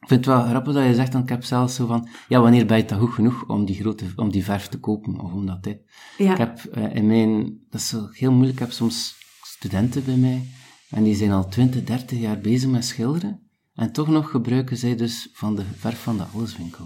ik 0.00 0.08
vind 0.08 0.24
het 0.24 0.34
wel 0.34 0.44
grappig 0.44 0.74
dat 0.74 0.84
je 0.84 0.94
zegt, 0.94 1.12
want 1.12 1.24
ik 1.24 1.30
heb 1.30 1.44
zelfs 1.44 1.74
zo 1.74 1.86
van, 1.86 2.08
ja, 2.28 2.40
wanneer 2.40 2.66
ben 2.66 2.76
je 2.76 2.84
dat 2.84 2.98
goed 2.98 3.12
genoeg 3.12 3.48
om 3.48 3.64
die 3.64 3.76
grote, 3.76 4.04
om 4.16 4.30
die 4.30 4.44
verf 4.44 4.66
te 4.66 4.80
kopen, 4.80 5.20
of 5.20 5.32
om 5.32 5.46
dat, 5.46 5.64
hè. 5.64 5.76
Ja. 6.18 6.32
Ik 6.32 6.38
heb 6.38 6.60
uh, 6.76 6.94
in 6.94 7.06
mijn, 7.06 7.58
dat 7.70 7.80
is 7.80 7.94
heel 8.10 8.32
moeilijk, 8.32 8.52
ik 8.52 8.58
heb 8.58 8.72
soms 8.72 9.14
studenten 9.42 10.04
bij 10.04 10.16
mij, 10.16 10.48
en 10.90 11.02
die 11.02 11.14
zijn 11.14 11.30
al 11.30 11.48
20, 11.48 11.84
30 11.84 12.18
jaar 12.18 12.38
bezig 12.38 12.70
met 12.70 12.84
schilderen, 12.84 13.50
en 13.74 13.92
toch 13.92 14.08
nog 14.08 14.30
gebruiken 14.30 14.76
zij 14.76 14.96
dus 14.96 15.28
van 15.32 15.56
de 15.56 15.64
verf 15.76 16.02
van 16.02 16.16
de 16.16 16.24
alleswinkel. 16.34 16.84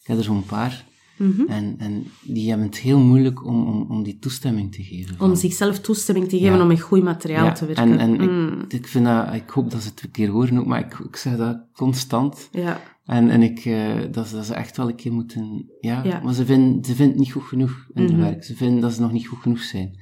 Ik 0.00 0.06
heb 0.06 0.18
er 0.18 0.24
zo'n 0.24 0.44
paar, 0.44 0.84
Mhm. 1.16 1.42
en, 1.48 1.74
en 1.78 2.04
die 2.22 2.48
hebben 2.48 2.66
het 2.66 2.78
heel 2.78 2.98
moeilijk 2.98 3.44
om, 3.44 3.66
om, 3.66 3.90
om 3.90 4.02
die 4.02 4.18
toestemming 4.18 4.72
te 4.72 4.82
geven. 4.82 5.16
Van. 5.16 5.28
Om 5.30 5.36
zichzelf 5.36 5.80
toestemming 5.80 6.28
te 6.28 6.38
geven 6.38 6.60
om 6.60 6.66
met 6.66 6.80
goed 6.80 7.02
materiaal 7.02 7.54
te 7.54 7.66
werken. 7.66 7.84
En, 7.84 7.98
en 7.98 8.20
ik, 8.20 8.30
mm. 8.30 8.64
ik, 8.68 8.86
vind 8.86 9.04
dat, 9.04 9.34
ik 9.34 9.50
hoop 9.50 9.70
dat 9.70 9.82
ze 9.82 9.88
het 9.88 10.02
een 10.02 10.10
keer 10.10 10.28
horen 10.28 10.58
ook, 10.58 10.66
maar 10.66 10.80
ik, 10.80 10.98
ik 10.98 11.16
zeg 11.16 11.36
dat 11.36 11.66
constant. 11.72 12.48
Ja. 12.52 12.80
En, 13.04 13.30
en 13.30 13.42
ik, 13.42 13.64
uh, 13.64 14.00
dat, 14.10 14.30
dat 14.30 14.46
ze 14.46 14.54
echt 14.54 14.76
wel 14.76 14.88
een 14.88 14.96
keer 14.96 15.12
moeten, 15.12 15.70
ja, 15.80 16.20
maar 16.22 16.34
ze 16.34 16.44
vinden, 16.44 16.84
ze 16.84 16.94
vinden 16.94 17.08
het 17.08 17.24
niet 17.24 17.32
goed 17.32 17.42
genoeg 17.42 17.86
in 17.92 18.02
mm 18.02 18.16
werk. 18.16 18.44
Ze 18.44 18.56
vinden 18.56 18.80
dat 18.80 18.92
ze 18.92 19.00
nog 19.00 19.12
niet 19.12 19.26
goed 19.26 19.38
genoeg 19.38 19.62
zijn. 19.62 19.98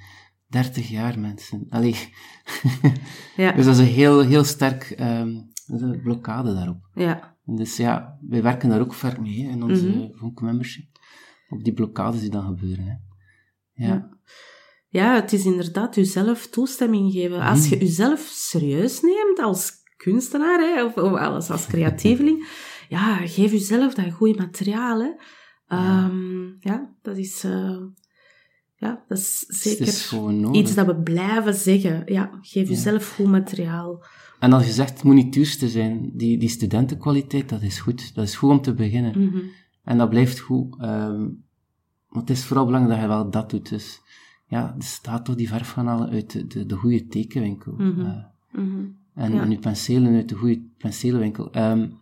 30 0.47 0.89
jaar 0.89 1.19
mensen. 1.19 1.67
Allee. 1.69 1.97
ja. 3.37 3.53
Dus 3.57 3.65
dat 3.65 3.75
is 3.75 3.81
een 3.81 3.95
heel, 3.95 4.21
heel 4.21 4.45
sterk 4.45 4.95
um, 5.01 5.51
een 5.67 6.01
blokkade 6.03 6.55
daarop. 6.55 6.89
Ja. 6.95 7.37
En 7.47 7.57
dus 7.57 7.77
ja, 7.77 8.19
wij 8.29 8.43
werken 8.43 8.69
daar 8.69 8.81
ook 8.81 8.95
ver 8.95 9.23
mee 9.23 9.37
in 9.37 9.63
onze 9.63 9.89
mm 9.89 10.11
-hmm. 10.19 10.35
membership 10.41 10.90
op 11.51 11.65
die 11.65 11.73
blokkades 11.73 12.21
die 12.21 12.31
dan 12.31 12.45
gebeuren. 12.45 12.85
Hè. 12.85 12.95
Ja. 13.87 14.09
ja. 14.89 15.15
het 15.15 15.33
is 15.33 15.45
inderdaad 15.45 15.95
jezelf 15.95 16.47
toestemming 16.47 17.13
geven. 17.13 17.41
Als 17.41 17.69
je 17.69 17.79
jezelf 17.79 18.21
serieus 18.33 19.01
neemt 19.01 19.39
als 19.39 19.73
kunstenaar 19.97 20.61
hè, 20.61 20.85
of, 20.85 20.97
of 20.97 21.19
als, 21.19 21.51
als 21.51 21.67
creatieveling, 21.67 22.47
ja, 22.89 23.17
geef 23.17 23.51
jezelf 23.51 23.95
dat 23.95 24.13
goede 24.13 24.39
materiaal. 24.39 25.01
Hè. 25.01 25.11
Um, 25.77 26.57
ja, 26.61 26.95
dat 27.03 27.17
is, 27.17 27.45
uh, 27.45 27.77
ja, 28.77 29.05
dat 29.09 29.19
is 29.19 29.39
zeker 29.39 29.87
iets 30.53 30.75
dat 30.75 30.87
we 30.87 30.97
blijven 30.97 31.55
zeggen. 31.55 32.03
Ja, 32.07 32.39
geef 32.41 32.69
jezelf 32.69 33.15
goed 33.15 33.27
materiaal. 33.27 34.05
En 34.39 34.53
als 34.53 34.67
je 34.67 34.73
zegt, 34.73 34.93
het 34.93 35.03
moet 35.03 35.15
niet 35.15 35.33
duurste 35.33 35.69
zijn, 35.69 36.11
die, 36.15 36.39
die 36.39 36.49
studentenkwaliteit, 36.49 37.49
dat 37.49 37.63
is 37.63 37.81
goed. 37.81 38.15
Dat 38.15 38.25
is 38.25 38.35
goed 38.35 38.51
om 38.51 38.61
te 38.61 38.75
beginnen. 38.75 39.19
Mm 39.19 39.29
-hmm. 39.29 39.51
En 39.91 39.99
dat 39.99 40.09
blijft 40.09 40.39
goed. 40.39 40.75
Um, 40.83 41.45
maar 42.09 42.21
het 42.21 42.31
is 42.31 42.45
vooral 42.45 42.65
belangrijk 42.65 43.01
dat 43.01 43.09
je 43.11 43.15
wel 43.15 43.31
dat 43.31 43.51
doet. 43.51 43.69
Dus 43.69 44.01
ja, 44.47 44.75
er 44.77 44.83
staat 44.83 45.25
toch 45.25 45.35
die 45.35 45.49
verf 45.49 45.71
gaan 45.71 45.87
halen 45.87 46.11
uit 46.11 46.33
de, 46.33 46.47
de, 46.47 46.67
de 46.67 46.75
goede 46.75 47.07
tekenwinkel. 47.07 47.73
Mm 47.73 47.79
-hmm. 47.79 48.01
uh, 48.01 48.25
mm 48.53 48.73
-hmm. 48.73 48.99
En, 49.15 49.33
ja. 49.33 49.43
en 49.43 49.51
je 49.51 49.59
penselen 49.59 50.15
uit 50.15 50.29
de 50.29 50.35
goede 50.35 50.63
penselenwinkel. 50.79 51.57
Um, 51.57 51.99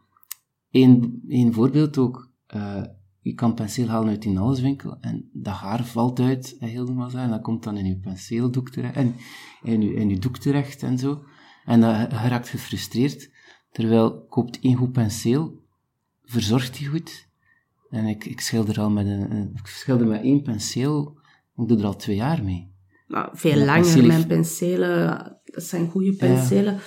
een, 0.71 1.23
een 1.29 1.53
voorbeeld 1.53 1.99
ook. 1.99 2.31
Uh, 2.55 2.83
je 3.21 3.35
kan 3.35 3.55
penseel 3.55 3.87
halen 3.87 4.09
uit 4.09 4.23
die 4.23 4.39
alleswinkel 4.39 4.97
en 5.01 5.29
dat 5.33 5.55
haar 5.55 5.85
valt 5.85 6.21
uit, 6.21 6.57
helemaal 6.59 7.11
zo, 7.11 7.17
en 7.17 7.31
dat 7.31 7.43
komt 7.43 7.63
dan 7.63 7.77
in 7.77 7.87
je 7.87 7.99
penseeldoek 7.99 8.71
terecht, 8.71 8.95
en 8.95 9.15
in 9.63 9.81
je, 9.81 9.95
in 9.95 10.09
je 10.09 10.19
doek 10.19 10.39
terecht 10.39 10.83
en 10.83 10.99
zo. 10.99 11.25
En 11.65 11.81
dat, 11.81 12.11
je 12.11 12.29
raakt 12.29 12.49
gefrustreerd, 12.49 13.31
terwijl 13.73 14.27
koopt 14.27 14.61
één 14.61 14.77
goed 14.77 14.93
penseel, 14.93 15.63
verzorgt 16.25 16.79
die 16.79 16.89
goed, 16.89 17.28
en 17.91 18.07
ik, 18.07 18.25
ik 18.25 18.41
schilder 18.41 18.81
al 18.81 18.91
met 18.91 19.07
een, 19.07 19.53
ik 19.55 19.67
schilder 19.67 20.07
met 20.07 20.23
één 20.23 20.43
penseel, 20.43 21.19
ik 21.57 21.69
doe 21.69 21.79
er 21.79 21.85
al 21.85 21.97
twee 21.97 22.17
jaar 22.17 22.45
mee. 22.45 22.73
Nou, 23.09 23.29
veel 23.33 23.65
langer, 23.65 24.07
mijn 24.07 24.27
penselen, 24.27 25.39
dat 25.45 25.63
zijn 25.65 25.89
goede 25.89 26.13
penselen. 26.17 26.79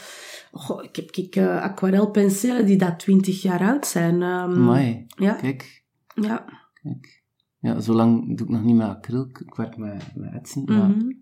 Goh, 0.52 0.84
ik 0.84 0.96
heb 0.96 1.12
ik, 1.12 1.36
uh, 1.36 1.62
aquarelpenselen 1.62 2.66
die 2.66 2.78
dat 2.78 3.00
twintig 3.00 3.42
jaar 3.42 3.60
oud 3.62 3.88
zijn. 3.88 4.22
Um, 4.22 4.60
Mooi. 4.60 5.06
Ja. 5.08 5.34
Kijk, 5.34 5.84
Ja. 6.16 6.46
kijk. 6.82 7.24
Ja, 7.60 7.80
zo 7.80 7.94
lang 7.94 8.38
doe 8.38 8.48
ik 8.48 8.54
nog 8.54 8.64
niet 8.64 8.76
met 8.76 8.88
acryl. 8.88 9.28
Ik 9.30 9.56
werk 9.56 9.78
met, 9.78 10.16
met 10.16 10.34
etsen, 10.34 10.62
Mhm. 10.62 10.78
maar, 10.78 11.14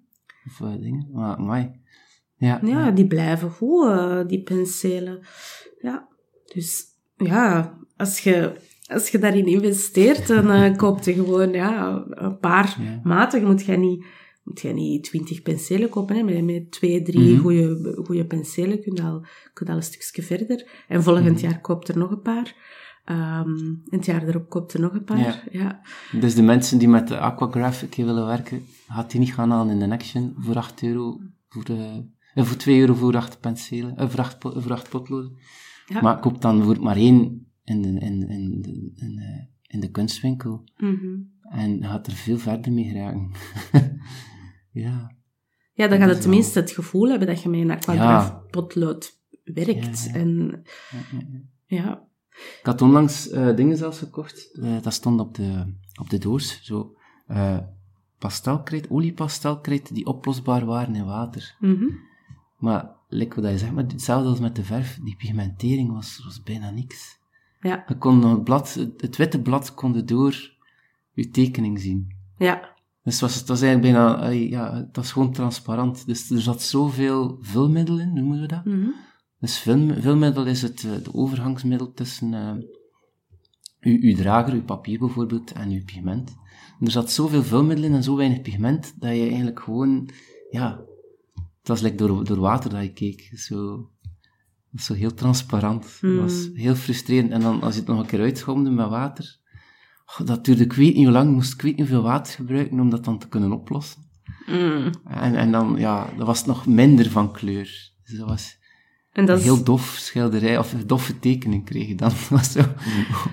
of 0.46 0.80
dingen. 0.80 1.10
Maar, 1.12 1.42
mooi. 1.42 1.72
Ja. 2.38 2.60
Ja, 2.64 2.92
die 2.92 3.08
blijven 3.08 3.52
goed, 3.52 3.86
eh, 3.90 4.28
die 4.28 4.44
penselen. 4.44 5.20
Ja, 5.82 6.08
dus 6.46 6.86
ja, 7.18 7.78
als 7.98 8.20
je, 8.20 8.56
als 8.90 9.10
je 9.10 9.20
daarin 9.20 9.46
investeert, 9.46 10.28
dan 10.28 10.50
eh 10.52 10.76
koop 10.76 11.02
je 11.04 11.14
gewoon 11.14 11.52
ja, 11.52 12.04
een 12.10 12.38
paar 12.40 12.76
Ja. 12.82 13.00
maten. 13.04 13.40
Je 13.40 13.46
moet 13.46 13.66
je 13.66 13.78
niet, 13.78 14.06
moet 14.44 14.60
je 14.62 14.74
niet 14.74 15.04
twintig 15.04 15.42
penselen 15.42 15.90
kopen. 15.90 16.16
Hè. 16.16 16.24
Met, 16.24 16.44
met 16.44 16.72
twee, 16.72 17.02
drie 17.02 17.32
Mhm. 17.34 17.42
goede, 17.42 18.00
goede 18.06 18.26
penselen 18.26 18.82
kun 18.82 18.96
je, 18.96 19.02
al, 19.04 19.26
kun 19.54 19.66
je 19.66 19.72
al 19.72 19.78
een 19.78 19.84
stukje 19.84 20.22
verder. 20.24 20.68
En 20.88 21.04
volgend 21.04 21.36
Mhm. 21.36 21.46
jaar 21.46 21.62
koopt 21.62 21.88
er 21.88 21.98
nog 21.98 22.12
een 22.12 22.22
paar. 22.22 22.56
Ehm, 23.06 23.48
en 23.58 23.84
het 23.90 24.06
jaar 24.06 24.28
erop 24.28 24.50
koopt 24.50 24.74
er 24.74 24.80
nog 24.80 24.94
een 24.94 25.04
paar. 25.04 25.18
Ja. 25.20 25.42
Ja. 25.52 25.82
Dus 26.20 26.36
de 26.36 26.42
mensen 26.42 26.78
die 26.78 26.88
met 26.88 27.08
de 27.08 27.18
Aquagraphic 27.20 27.96
willen 27.96 28.26
werken, 28.26 28.66
gaat 28.88 29.12
die 29.12 29.20
niet 29.20 29.34
gaan 29.34 29.52
halen 29.52 29.80
in 29.82 29.90
de 29.90 29.96
Action 29.96 30.34
voor 30.38 30.56
8 30.56 30.84
euro, 30.84 31.20
voor, 31.50 31.64
eh, 31.64 32.46
voor 32.46 32.58
2 32.58 32.80
euro 32.80 32.94
voor 32.94 33.16
8 33.16 33.40
penselen, 33.40 34.10
voor 34.12 34.20
8, 34.20 34.40
po- 34.40 34.54
voor 34.62 34.72
8 34.72 34.90
potloden. 34.90 35.38
Ja. 35.86 36.02
Maar 36.02 36.20
koop 36.20 36.42
dan 36.42 36.64
voor 36.64 36.78
maar 36.82 36.96
één 36.96 37.48
in 37.70 37.82
de, 37.82 37.88
in, 37.88 38.30
in, 38.30 38.62
de, 38.62 38.92
in, 38.96 39.16
de, 39.16 39.46
in 39.68 39.80
de 39.80 39.92
kunstwinkel. 39.92 40.64
Mhm. 40.78 41.18
En 41.42 41.84
gaat 41.84 42.08
er 42.08 42.14
veel 42.14 42.38
verder 42.38 42.72
mee 42.72 42.86
geraken. 42.86 43.32
ja. 44.72 45.18
Ja, 45.74 45.88
dan 45.88 46.00
gaat 46.00 46.10
het 46.10 46.22
tenminste 46.22 46.60
het 46.60 46.72
gevoel 46.72 47.10
hebben 47.10 47.28
dat 47.28 47.42
je 47.42 47.50
met 47.50 47.60
een 47.60 47.72
aquagraf 47.72 48.50
potlood 48.50 49.20
werkt. 49.44 50.04
Ja, 50.04 50.10
ja. 50.10 50.14
En 50.14 50.64
Ja, 51.66 52.08
Ik 52.32 52.66
had 52.66 52.82
onlangs 52.82 53.30
eh, 53.30 53.56
dingen 53.56 53.78
zelfs 53.78 54.00
gekocht. 54.00 54.60
Eh, 54.62 54.82
dat 54.82 54.94
stond 54.94 55.20
op 55.20 55.36
de, 55.36 55.74
op 56.00 56.10
de 56.10 56.18
doos. 56.18 56.64
Zo, 56.64 56.96
eh 57.28 57.58
pastelkreet, 58.20 58.90
oliepastelkreet 58.90 59.96
die 59.96 60.06
oplosbaar 60.06 60.66
waren 60.66 60.96
in 60.96 61.06
water. 61.06 61.56
Mhm. 61.60 61.86
Maar, 62.58 62.90
like 63.08 63.42
wat 63.42 63.52
je 63.52 63.58
zegt, 63.58 63.72
maar 63.72 63.84
hetzelfde 63.84 64.30
als 64.30 64.40
met 64.40 64.56
de 64.56 64.64
verf, 64.64 65.00
die 65.04 65.16
pigmentering 65.16 65.92
was, 65.92 66.22
was 66.24 66.44
bijna 66.44 66.70
niks. 66.70 67.19
Ja, 67.60 67.84
Je 67.88 67.98
kon 67.98 68.24
het, 68.24 68.44
blad, 68.44 68.74
het, 68.98 69.18
witte 69.18 69.42
blad 69.42 69.74
kon 69.74 69.94
je 69.94 70.04
door 70.04 70.58
je 71.14 71.30
tekening 71.30 71.80
zien. 71.80 72.16
ja, 72.38 72.76
Dus 73.04 73.14
het 73.14 73.22
was, 73.22 73.36
het 73.36 73.48
was 73.48 73.62
eigenlijk 73.62 73.94
bijna, 73.94 74.28
ja, 74.30 74.76
het 74.76 74.96
was 74.96 75.12
gewoon 75.12 75.34
transparant. 75.34 76.06
Dus 76.06 76.30
er 76.30 76.42
zat 76.42 76.62
zoveel 76.62 77.38
vulmiddel 77.42 78.00
in, 78.00 78.14
noemen 78.14 78.42
we 78.42 78.48
dat. 78.48 78.66
Mhm. 78.66 78.90
Dus 79.40 79.60
vul, 79.60 79.94
vulmiddel 80.02 80.46
is 80.46 80.62
het 80.62 80.84
eh, 80.84 81.04
de 81.04 81.14
overgangsmiddel 81.14 81.94
tussen 81.94 82.34
eh, 82.34 82.56
uw, 83.80 83.98
uw 84.02 84.16
drager, 84.16 84.54
uw 84.54 84.64
papier 84.64 85.00
bijvoorbeeld, 85.00 85.52
en 85.52 85.70
uw 85.70 85.84
pigment. 85.84 86.38
En 86.80 86.86
er 86.86 86.92
zat 86.92 87.12
zoveel 87.12 87.44
vulmiddel 87.44 87.86
in 87.86 87.94
en 87.94 88.04
zo 88.04 88.16
weinig 88.16 88.42
pigment, 88.42 88.94
dat 89.00 89.16
je 89.16 89.22
eigenlijk 89.22 89.60
gewoon, 89.60 90.10
ja, 90.50 90.82
het 91.60 91.68
was 91.68 91.82
like 91.82 91.96
door, 91.96 92.26
door 92.26 92.40
water 92.40 92.70
dat 92.70 92.82
je 92.82 92.94
keek. 92.94 93.32
Zo, 93.34 93.90
dat 94.72 94.80
was 94.80 94.86
zo 94.86 94.94
heel 94.94 95.14
transparant. 95.14 95.98
Dat 96.02 96.20
was 96.20 96.50
heel 96.54 96.76
frustrerend. 96.76 97.32
En 97.32 97.42
dan, 97.42 97.62
als 97.62 97.74
je 97.74 97.80
het 97.80 97.90
nog 97.90 98.00
een 98.00 98.06
keer 98.06 98.22
uitschomde 98.22 98.70
met 98.70 98.90
water, 98.90 99.38
oh, 100.06 100.28
dat 100.28 100.46
duurde 100.46 100.64
ik 100.64 100.74
weet 100.74 100.96
niet 100.96 101.04
hoe 101.04 101.14
lang, 101.14 101.34
moest 101.34 101.54
ik 101.54 101.62
weet 101.62 101.78
niet 101.78 101.88
hoeveel 101.88 102.04
water 102.04 102.34
gebruiken 102.34 102.80
om 102.80 102.90
dat 102.90 103.04
dan 103.04 103.20
te 103.20 103.28
kunnen 103.28 103.52
oplossen. 103.52 104.08
Mm. 104.48 104.92
En, 105.06 105.36
en 105.36 105.52
dan, 105.52 105.76
ja, 105.78 106.14
dat 106.18 106.28
was 106.28 106.46
nog 106.46 106.66
minder 106.66 107.10
van 107.10 107.32
kleur. 107.32 107.92
Dus 108.04 108.18
dat 108.18 108.28
was 108.28 108.58
En, 109.20 109.26
dat 109.26 109.38
een 109.38 109.44
heel 109.44 109.64
dof 109.64 109.96
schilderij, 110.00 110.58
of 110.58 110.74
een 110.74 110.84
doffe 110.88 111.20
tekening 111.20 111.66
kreeg 111.66 111.88
je 111.88 111.96
dan. 111.96 112.12
Zo, 112.54 112.60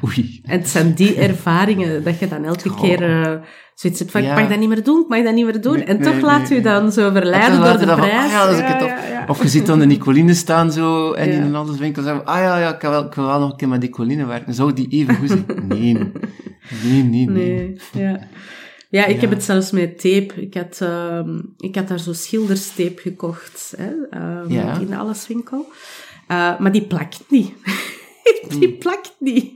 oei. 0.05 0.41
en 0.45 0.59
het 0.59 0.69
zijn 0.69 0.95
die 0.95 1.15
ervaringen 1.15 2.05
dat 2.05 2.19
je 2.19 2.29
dan 2.29 2.45
elke 2.45 2.71
Oh. 2.71 2.81
keer 2.81 3.03
eh, 3.03 3.33
zoiets 3.75 3.99
hebt 4.01 4.11
van, 4.11 4.23
Ja. 4.23 4.31
ik 4.35 4.41
mag 4.41 4.49
dat 4.49 4.59
niet 4.59 4.69
meer 4.69 4.85
doen, 4.85 5.01
ik 5.03 5.09
mag 5.09 5.23
dat 5.23 5.35
niet 5.35 5.45
meer 5.45 5.61
doen. 5.61 5.75
Nee, 5.77 5.85
en 5.85 6.03
toch 6.03 6.13
nee, 6.13 6.23
laat 6.23 6.49
nee, 6.49 6.59
u 6.59 6.63
dan 6.63 6.93
zo 6.93 7.11
verleiden 7.11 7.61
door 7.61 7.79
de 7.79 7.87
van, 7.87 7.97
prijs. 7.97 8.25
ah 8.25 8.31
ja, 8.31 9.09
Ja. 9.11 9.25
Of 9.29 9.43
je 9.43 9.49
ziet 9.49 9.67
dan 9.67 9.79
de 9.79 9.87
Nicoline 9.87 10.35
staan 10.35 10.73
zo, 10.73 11.13
en 11.13 11.31
in 11.31 11.43
een 11.43 11.55
andere 11.55 11.79
winkel 11.79 12.03
zeggen, 12.03 12.25
ah 12.25 12.39
ja, 12.39 12.59
ja, 12.59 12.75
ik 12.75 12.81
wil 12.81 12.91
wel, 12.91 13.05
ik 13.07 13.15
wil 13.15 13.27
wel 13.27 13.41
nog 13.41 13.51
een 13.51 13.57
keer 13.57 13.69
met 13.69 13.81
Nicoline 13.81 14.27
werken. 14.27 14.55
Zou 14.55 14.73
die 14.73 14.89
even 14.89 15.15
goed 15.17 15.29
zijn? 15.29 15.45
Nee. 15.69 15.95
Nee, 16.83 17.03
nee, 17.03 17.03
nee. 17.03 17.29
Nee, 17.31 17.77
ja. 17.93 18.19
Ja, 18.97 19.05
ik 19.07 19.15
Ja. 19.15 19.21
heb 19.21 19.31
het 19.31 19.43
zelfs 19.45 19.71
met 19.71 20.01
tape. 20.01 20.41
Ik 20.43 20.55
had, 20.55 20.79
ehm, 20.81 21.41
ik 21.57 21.75
had 21.75 21.89
daar 21.89 22.01
zo 22.01 22.13
schilderstape 22.13 23.01
gekocht 23.01 23.75
hè, 23.77 23.93
ehm, 24.11 24.53
Ja. 24.53 24.79
in 24.79 24.87
de 24.87 24.97
alleswinkel. 24.97 25.67
Eh, 26.29 26.59
maar 26.61 26.73
die 26.73 26.87
plakt 26.87 27.25
niet. 27.29 27.53
Hmm. 28.49 28.61
die 28.61 28.73
plakt 28.73 29.17
niet. 29.19 29.53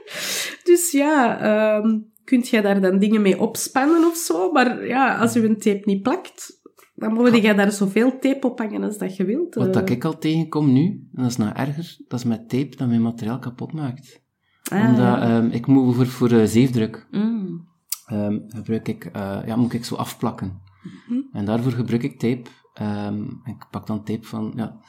dus 0.68 0.90
ja, 0.90 1.40
ehm 1.40 1.98
kunt 2.24 2.48
jij 2.48 2.60
daar 2.60 2.80
dan 2.80 2.98
dingen 2.98 3.22
mee 3.22 3.40
opspannen 3.40 4.04
of 4.04 4.16
zo? 4.16 4.52
Maar 4.52 4.86
ja, 4.86 5.18
als 5.18 5.32
je 5.32 5.44
een 5.44 5.58
tape 5.58 5.82
niet 5.84 6.02
plakt, 6.02 6.60
dan 6.94 7.12
moet 7.12 7.42
jij 7.42 7.54
daar 7.54 7.72
zoveel 7.72 8.18
tape 8.18 8.46
op 8.46 8.58
hangen 8.58 8.82
als 8.82 8.98
dat 8.98 9.16
je 9.16 9.24
wilt. 9.24 9.54
Wat 9.54 9.66
eh. 9.66 9.72
dat 9.72 9.90
ik 9.90 10.04
al 10.04 10.18
tegenkom 10.18 10.72
nu, 10.72 10.82
en 11.14 11.22
dat 11.22 11.30
is 11.30 11.36
nog 11.36 11.52
erger, 11.52 11.96
dat 12.08 12.18
is 12.18 12.24
met 12.24 12.48
tape 12.48 12.76
dat 12.76 12.88
mijn 12.88 13.02
materiaal 13.02 13.38
kapot 13.38 13.72
maakt. 13.72 14.22
Ah, 14.70 14.88
Omdat, 14.88 14.96
ja. 15.06 15.48
ik 15.50 15.66
moet 15.66 15.94
voor, 15.94 16.06
voor 16.06 16.30
eh, 16.30 16.44
zeefdruk, 16.44 17.06
Mm. 17.10 17.70
Ehm, 18.12 18.38
gebruik 18.48 18.88
ik, 18.88 19.04
eh, 19.04 19.38
ja, 19.46 19.56
moet 19.56 19.72
ik 19.72 19.84
zo 19.84 19.94
afplakken. 19.94 20.60
Mhm. 20.82 21.20
En 21.32 21.44
daarvoor 21.44 21.72
gebruik 21.72 22.02
ik 22.02 22.18
tape. 22.18 22.50
ehm, 22.74 23.22
ik 23.44 23.66
pak 23.70 23.86
dan 23.86 24.04
tape 24.04 24.26
van, 24.26 24.52
ja, 24.56 24.80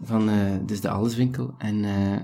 van 0.00 0.28
eh, 0.28 0.56
dus 0.66 0.80
de 0.80 0.88
alleswinkel. 0.90 1.54
En 1.58 1.84
eh, 1.84 2.20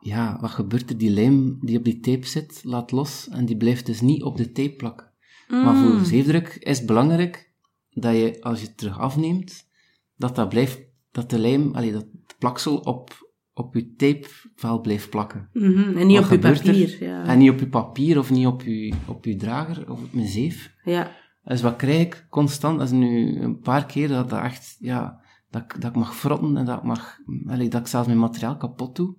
ja, 0.00 0.38
wat 0.40 0.50
gebeurt 0.50 0.90
er? 0.90 0.98
Die 0.98 1.10
lijm 1.10 1.58
die 1.60 1.78
op 1.78 1.84
die 1.84 2.00
tape 2.00 2.26
zit, 2.26 2.60
laat 2.64 2.90
los 2.90 3.28
en 3.28 3.44
die 3.46 3.56
blijft 3.56 3.86
dus 3.86 4.00
niet 4.00 4.22
op 4.22 4.36
de 4.36 4.52
tape 4.52 4.74
plakken. 4.76 5.08
Maar 5.48 5.74
Mm. 5.74 5.82
voor 5.82 6.04
zeefdruk 6.04 6.48
is 6.48 6.78
het 6.78 6.86
belangrijk 6.86 7.52
dat 7.90 8.14
je, 8.14 8.36
als 8.40 8.60
je 8.60 8.66
het 8.66 8.76
terug 8.76 8.98
afneemt, 8.98 9.68
dat 10.16 10.36
dat 10.36 10.48
blijft, 10.48 10.80
dat 11.10 11.30
de 11.30 11.38
lijm, 11.38 11.74
allee, 11.74 11.92
dat 11.92 12.06
plaksel 12.38 12.76
op, 12.76 13.29
op 13.64 13.74
je 13.74 13.94
tapevel 13.94 14.80
blijft 14.80 15.10
plakken. 15.10 15.48
Mhm, 15.52 15.96
En 15.98 16.06
niet 16.06 16.16
Wat 16.16 16.24
op 16.32 16.42
je 16.42 16.48
er? 16.48 16.54
papier. 16.62 16.96
Ja. 17.04 17.24
En 17.24 17.38
niet 17.38 17.50
op 17.50 17.58
je 17.58 17.68
papier 17.68 18.18
of 18.18 18.30
niet 18.30 18.46
op 18.46 18.62
je, 18.62 18.92
op 19.06 19.24
je 19.24 19.36
drager 19.36 19.90
of 19.90 20.02
op 20.02 20.12
mijn 20.12 20.26
zeef. 20.28 20.74
ja. 20.84 21.10
Dus 21.44 21.62
wat 21.62 21.76
krijg 21.76 22.00
ik 22.00 22.26
constant? 22.30 22.78
Dat 22.78 22.86
is 22.86 22.92
nu 22.92 23.40
een 23.40 23.58
paar 23.60 23.86
keer 23.86 24.08
dat 24.08 24.30
dat 24.30 24.42
echt, 24.42 24.76
ja, 24.78 25.20
dat, 25.50 25.62
ik- 25.62 25.80
dat 25.80 25.90
ik 25.90 25.96
mag 25.96 26.16
frotten 26.16 26.56
en 26.56 26.64
dat 26.64 26.76
ik 26.78 26.82
mag, 26.84 27.18
dat 27.46 27.60
ik 27.80 27.86
zelfs 27.86 28.06
mijn 28.06 28.18
materiaal 28.18 28.56
kapot 28.56 28.96
doe, 28.96 29.14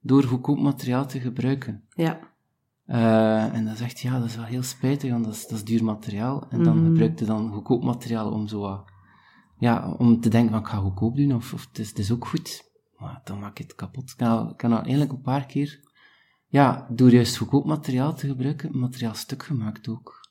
door 0.00 0.22
goedkoop 0.22 0.58
materiaal 0.58 1.06
te 1.06 1.20
gebruiken. 1.20 1.82
ja. 1.94 2.18
Eh, 2.86 3.54
en 3.54 3.64
dat 3.64 3.74
is 3.74 3.80
echt, 3.80 4.00
ja, 4.00 4.18
dat 4.18 4.28
is 4.28 4.36
wel 4.36 4.44
heel 4.44 4.62
spijtig, 4.62 5.10
want 5.10 5.24
dat 5.24 5.34
is, 5.34 5.42
dat 5.46 5.58
is 5.58 5.64
duur 5.64 5.84
materiaal. 5.84 6.46
En 6.50 6.62
dan 6.62 6.76
Mhm. 6.76 6.86
gebruik 6.86 7.18
je 7.18 7.24
dan 7.24 7.52
goedkoop 7.52 7.84
materiaal 7.84 8.30
om 8.30 8.48
zo 8.48 8.84
ja, 9.58 9.94
om 9.98 10.20
te 10.20 10.28
denken 10.28 10.50
van, 10.50 10.60
ik 10.60 10.66
ga 10.66 10.76
goedkoop 10.76 11.16
doen, 11.16 11.34
of, 11.34 11.52
of 11.52 11.66
het, 11.68 11.78
is, 11.78 11.88
het 11.88 11.98
is 11.98 12.12
ook 12.12 12.26
goed. 12.26 12.71
Maar 13.02 13.20
dan 13.24 13.38
maak 13.38 13.58
je 13.58 13.64
het 13.64 13.74
kapot. 13.74 14.10
Ik 14.10 14.20
ik 14.50 14.60
heb 14.60 14.70
nou 14.70 14.82
eigenlijk 14.82 15.12
een 15.12 15.20
paar 15.20 15.46
keer, 15.46 15.80
ja, 16.46 16.86
door 16.90 17.10
juist 17.10 17.36
goedkoop 17.36 17.64
materiaal 17.64 18.14
te 18.14 18.26
gebruiken, 18.26 18.78
materiaal 18.78 19.14
stuk 19.14 19.42
gemaakt 19.42 19.88
ook. 19.88 20.30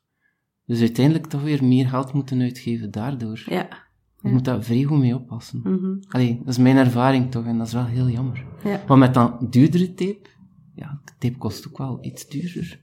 Dus 0.65 0.79
uiteindelijk 0.79 1.27
toch 1.27 1.41
weer 1.41 1.63
meer 1.63 1.87
geld 1.87 2.13
moeten 2.13 2.41
uitgeven 2.41 2.91
daardoor. 2.91 3.43
ja. 3.45 3.89
Je 4.21 4.29
moet 4.29 4.45
daar 4.45 4.63
vrij 4.63 4.83
goed 4.83 4.99
mee 4.99 5.15
oppassen. 5.15 5.59
Mhm. 5.63 5.95
Allee, 6.09 6.37
dat 6.37 6.47
is 6.47 6.57
mijn 6.57 6.77
ervaring 6.77 7.31
toch, 7.31 7.45
en 7.45 7.57
dat 7.57 7.67
is 7.67 7.73
wel 7.73 7.85
heel 7.85 8.09
jammer. 8.09 8.45
Ja. 8.63 8.83
Maar 8.87 8.97
met 8.97 9.13
dan 9.13 9.47
duurdere 9.49 9.93
tape, 9.93 10.29
ja, 10.75 11.01
tape 11.19 11.37
kost 11.37 11.67
ook 11.67 11.77
wel 11.77 11.97
iets 12.01 12.27
duurder, 12.27 12.79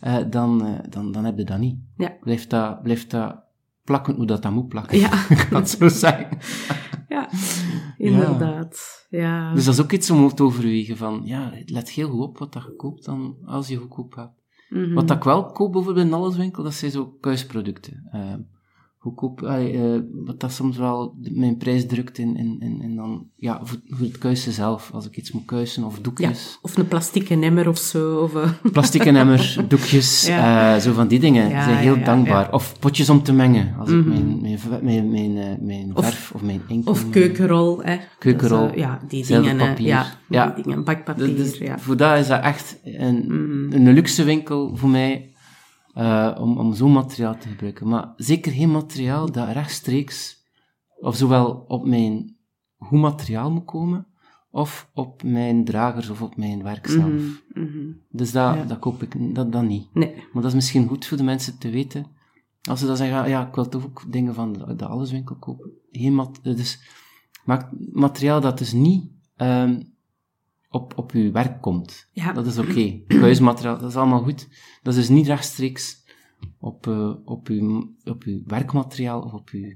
eh, 0.00 0.16
dan, 0.30 0.66
eh, 0.66 0.78
dan, 0.88 1.12
dan 1.12 1.24
heb 1.24 1.38
je 1.38 1.44
dat 1.44 1.58
niet. 1.58 1.76
Ja. 1.96 2.16
Blijft 2.20 2.50
dat, 2.50 2.82
blijft 2.82 3.10
dat 3.10 3.36
plakken 3.84 4.14
hoe 4.14 4.26
dat 4.26 4.42
dat 4.42 4.52
moet 4.52 4.68
plakken. 4.68 4.98
Ja. 4.98 5.12
Ik 5.28 5.38
ga 5.38 5.56
het 5.56 5.68
zo 5.70 5.88
zeggen. 5.88 6.38
Ja, 7.08 7.28
inderdaad. 8.02 9.06
Ja. 9.10 9.54
Dus 9.54 9.64
dat 9.64 9.74
is 9.74 9.80
ook 9.80 9.92
iets 9.92 10.10
om 10.10 10.34
te 10.34 10.42
overwegen 10.42 10.96
van, 10.96 11.20
ja, 11.24 11.52
let 11.66 11.90
heel 11.90 12.08
goed 12.08 12.20
op 12.20 12.38
wat 12.38 12.52
dat 12.52 12.62
je 12.62 12.76
koopt 12.76 13.04
dan, 13.04 13.36
als 13.44 13.68
je 13.68 13.76
goedkoop 13.76 14.12
gaat. 14.12 14.32
Mhm. 14.68 14.94
Wat 14.94 15.08
dat 15.08 15.16
ik 15.16 15.22
wel 15.22 15.46
koop 15.46 15.72
bijvoorbeeld 15.72 16.04
in 16.04 16.10
de 16.10 16.16
alleswinkel, 16.16 16.62
dat 16.62 16.74
zijn 16.74 16.90
zo 16.90 17.16
kuisproducten. 17.20 18.08
Eh, 18.12 18.34
goedkoop, 19.02 19.42
allee, 19.42 19.72
eh, 19.72 20.00
wat 20.24 20.40
dat 20.40 20.52
soms 20.52 20.76
wel 20.76 21.14
mijn 21.20 21.56
prijs 21.56 21.86
drukt 21.86 22.18
in, 22.18 22.36
in, 22.36 22.56
in, 22.60 22.82
in 22.82 22.96
dan, 22.96 23.26
ja, 23.36 23.60
voor, 23.62 23.78
voor 23.88 24.06
het 24.06 24.18
kuisen 24.18 24.52
zelf, 24.52 24.90
als 24.92 25.06
ik 25.06 25.16
iets 25.16 25.32
moet 25.32 25.44
kuisen, 25.44 25.84
of 25.84 25.96
Ja, 25.96 26.02
doekjes. 26.02 26.58
of 26.62 26.76
een 26.76 26.88
plastieke 26.88 27.38
emmer 27.40 27.68
of 27.68 27.78
zo. 27.78 28.16
Of, 28.18 28.34
eh, 28.34 28.50
Plastic 28.72 29.04
emmer, 29.04 29.56
doekjes, 29.68 30.26
Ja. 30.26 30.74
eh, 30.74 30.80
zo 30.80 30.92
van 30.92 31.08
die 31.08 31.20
dingen. 31.20 31.48
Ja, 31.48 31.64
zijn 31.64 31.76
heel 31.76 32.02
dankbaar. 32.04 32.52
Of 32.52 32.78
potjes 32.78 33.10
om 33.10 33.22
te 33.22 33.32
mengen. 33.32 33.74
Als 33.78 33.90
ik 33.90 33.96
Mhm. 33.96 34.08
mijn, 34.08 34.40
mijn, 34.40 35.10
mijn, 35.10 35.10
mijn, 35.10 35.58
mijn 35.66 35.90
Of- 35.96 36.04
verf 36.04 36.32
of 36.34 36.42
mijn 36.42 36.60
inkt... 36.68 36.86
of 36.88 37.10
keukenrol. 37.10 37.82
Hè. 37.82 37.96
Keukenrol, 38.18 38.66
Dus, 38.68 38.76
ja, 38.76 39.00
die 39.08 39.26
dingen. 39.26 39.44
zilverpapier. 39.44 39.86
Ja, 39.86 40.02
die 40.28 40.38
Ja. 40.38 40.54
dingen. 40.62 40.84
Bakpapier, 40.84 41.36
Dat. 41.68 41.80
Voor 41.80 41.96
dat 41.96 42.18
is 42.18 42.26
dat 42.26 42.42
echt 42.42 42.78
een, 42.84 43.24
Mhm. 43.26 43.72
een 43.86 43.92
luxe 43.92 44.24
winkel 44.24 44.76
voor 44.76 44.88
mij, 44.88 45.31
eh, 45.92 46.36
om, 46.40 46.58
om 46.58 46.74
zo'n 46.74 46.92
materiaal 46.92 47.36
te 47.38 47.48
gebruiken. 47.48 47.88
Maar 47.88 48.12
zeker 48.16 48.52
geen 48.52 48.70
materiaal 48.70 49.32
dat 49.32 49.48
rechtstreeks, 49.48 50.46
of 51.00 51.16
zowel 51.16 51.64
op 51.68 51.86
mijn 51.86 52.36
goed 52.78 53.00
materiaal 53.00 53.50
moet 53.50 53.64
komen, 53.64 54.06
of 54.50 54.90
op 54.94 55.22
mijn 55.22 55.64
dragers 55.64 56.08
of 56.08 56.22
op 56.22 56.36
mijn 56.36 56.62
werk 56.62 56.86
zelf. 56.86 57.12
Mhm, 57.12 57.30
mhm. 57.54 57.92
Dus 58.10 58.32
dat, 58.32 58.54
Ja. 58.54 58.64
dat 58.64 58.78
koop 58.78 59.02
ik 59.02 59.34
dat, 59.34 59.52
dat 59.52 59.62
niet. 59.62 59.94
Nee. 59.94 60.14
Maar 60.14 60.42
dat 60.42 60.44
is 60.44 60.54
misschien 60.54 60.88
goed 60.88 61.06
voor 61.06 61.16
de 61.16 61.22
mensen 61.22 61.58
te 61.58 61.70
weten. 61.70 62.06
Als 62.62 62.80
ze 62.80 62.86
dan 62.86 62.96
zeggen, 62.96 63.22
ah, 63.22 63.28
ja, 63.28 63.46
ik 63.46 63.54
wil 63.54 63.68
toch 63.68 63.84
ook 63.84 64.04
dingen 64.08 64.34
van 64.34 64.52
de, 64.52 64.74
de 64.74 64.86
alleswinkel 64.86 65.36
kopen. 65.36 65.70
Geen 65.90 66.14
mat, 66.14 66.40
dus 66.42 66.80
materiaal 67.92 68.40
dat 68.40 68.58
dus 68.58 68.72
niet 68.72 69.10
ehm, 69.36 69.80
op, 70.72 70.98
op 70.98 71.12
uw 71.12 71.32
werk 71.32 71.60
komt. 71.60 72.08
Ja. 72.12 72.32
Dat 72.32 72.46
is 72.46 72.58
oké. 72.58 73.00
Kuismateriaal, 73.20 73.78
dat 73.78 73.90
is 73.90 73.96
allemaal 73.96 74.22
goed. 74.22 74.48
Dat 74.82 74.94
is 74.94 75.00
dus 75.00 75.08
niet 75.08 75.26
rechtstreeks 75.26 76.04
op, 76.58 76.86
eh, 76.86 77.14
op, 77.24 77.48
uw, 77.48 77.94
op 78.04 78.22
uw 78.22 78.42
werkmateriaal 78.44 79.20
of 79.20 79.32
op 79.32 79.48
uw 79.52 79.74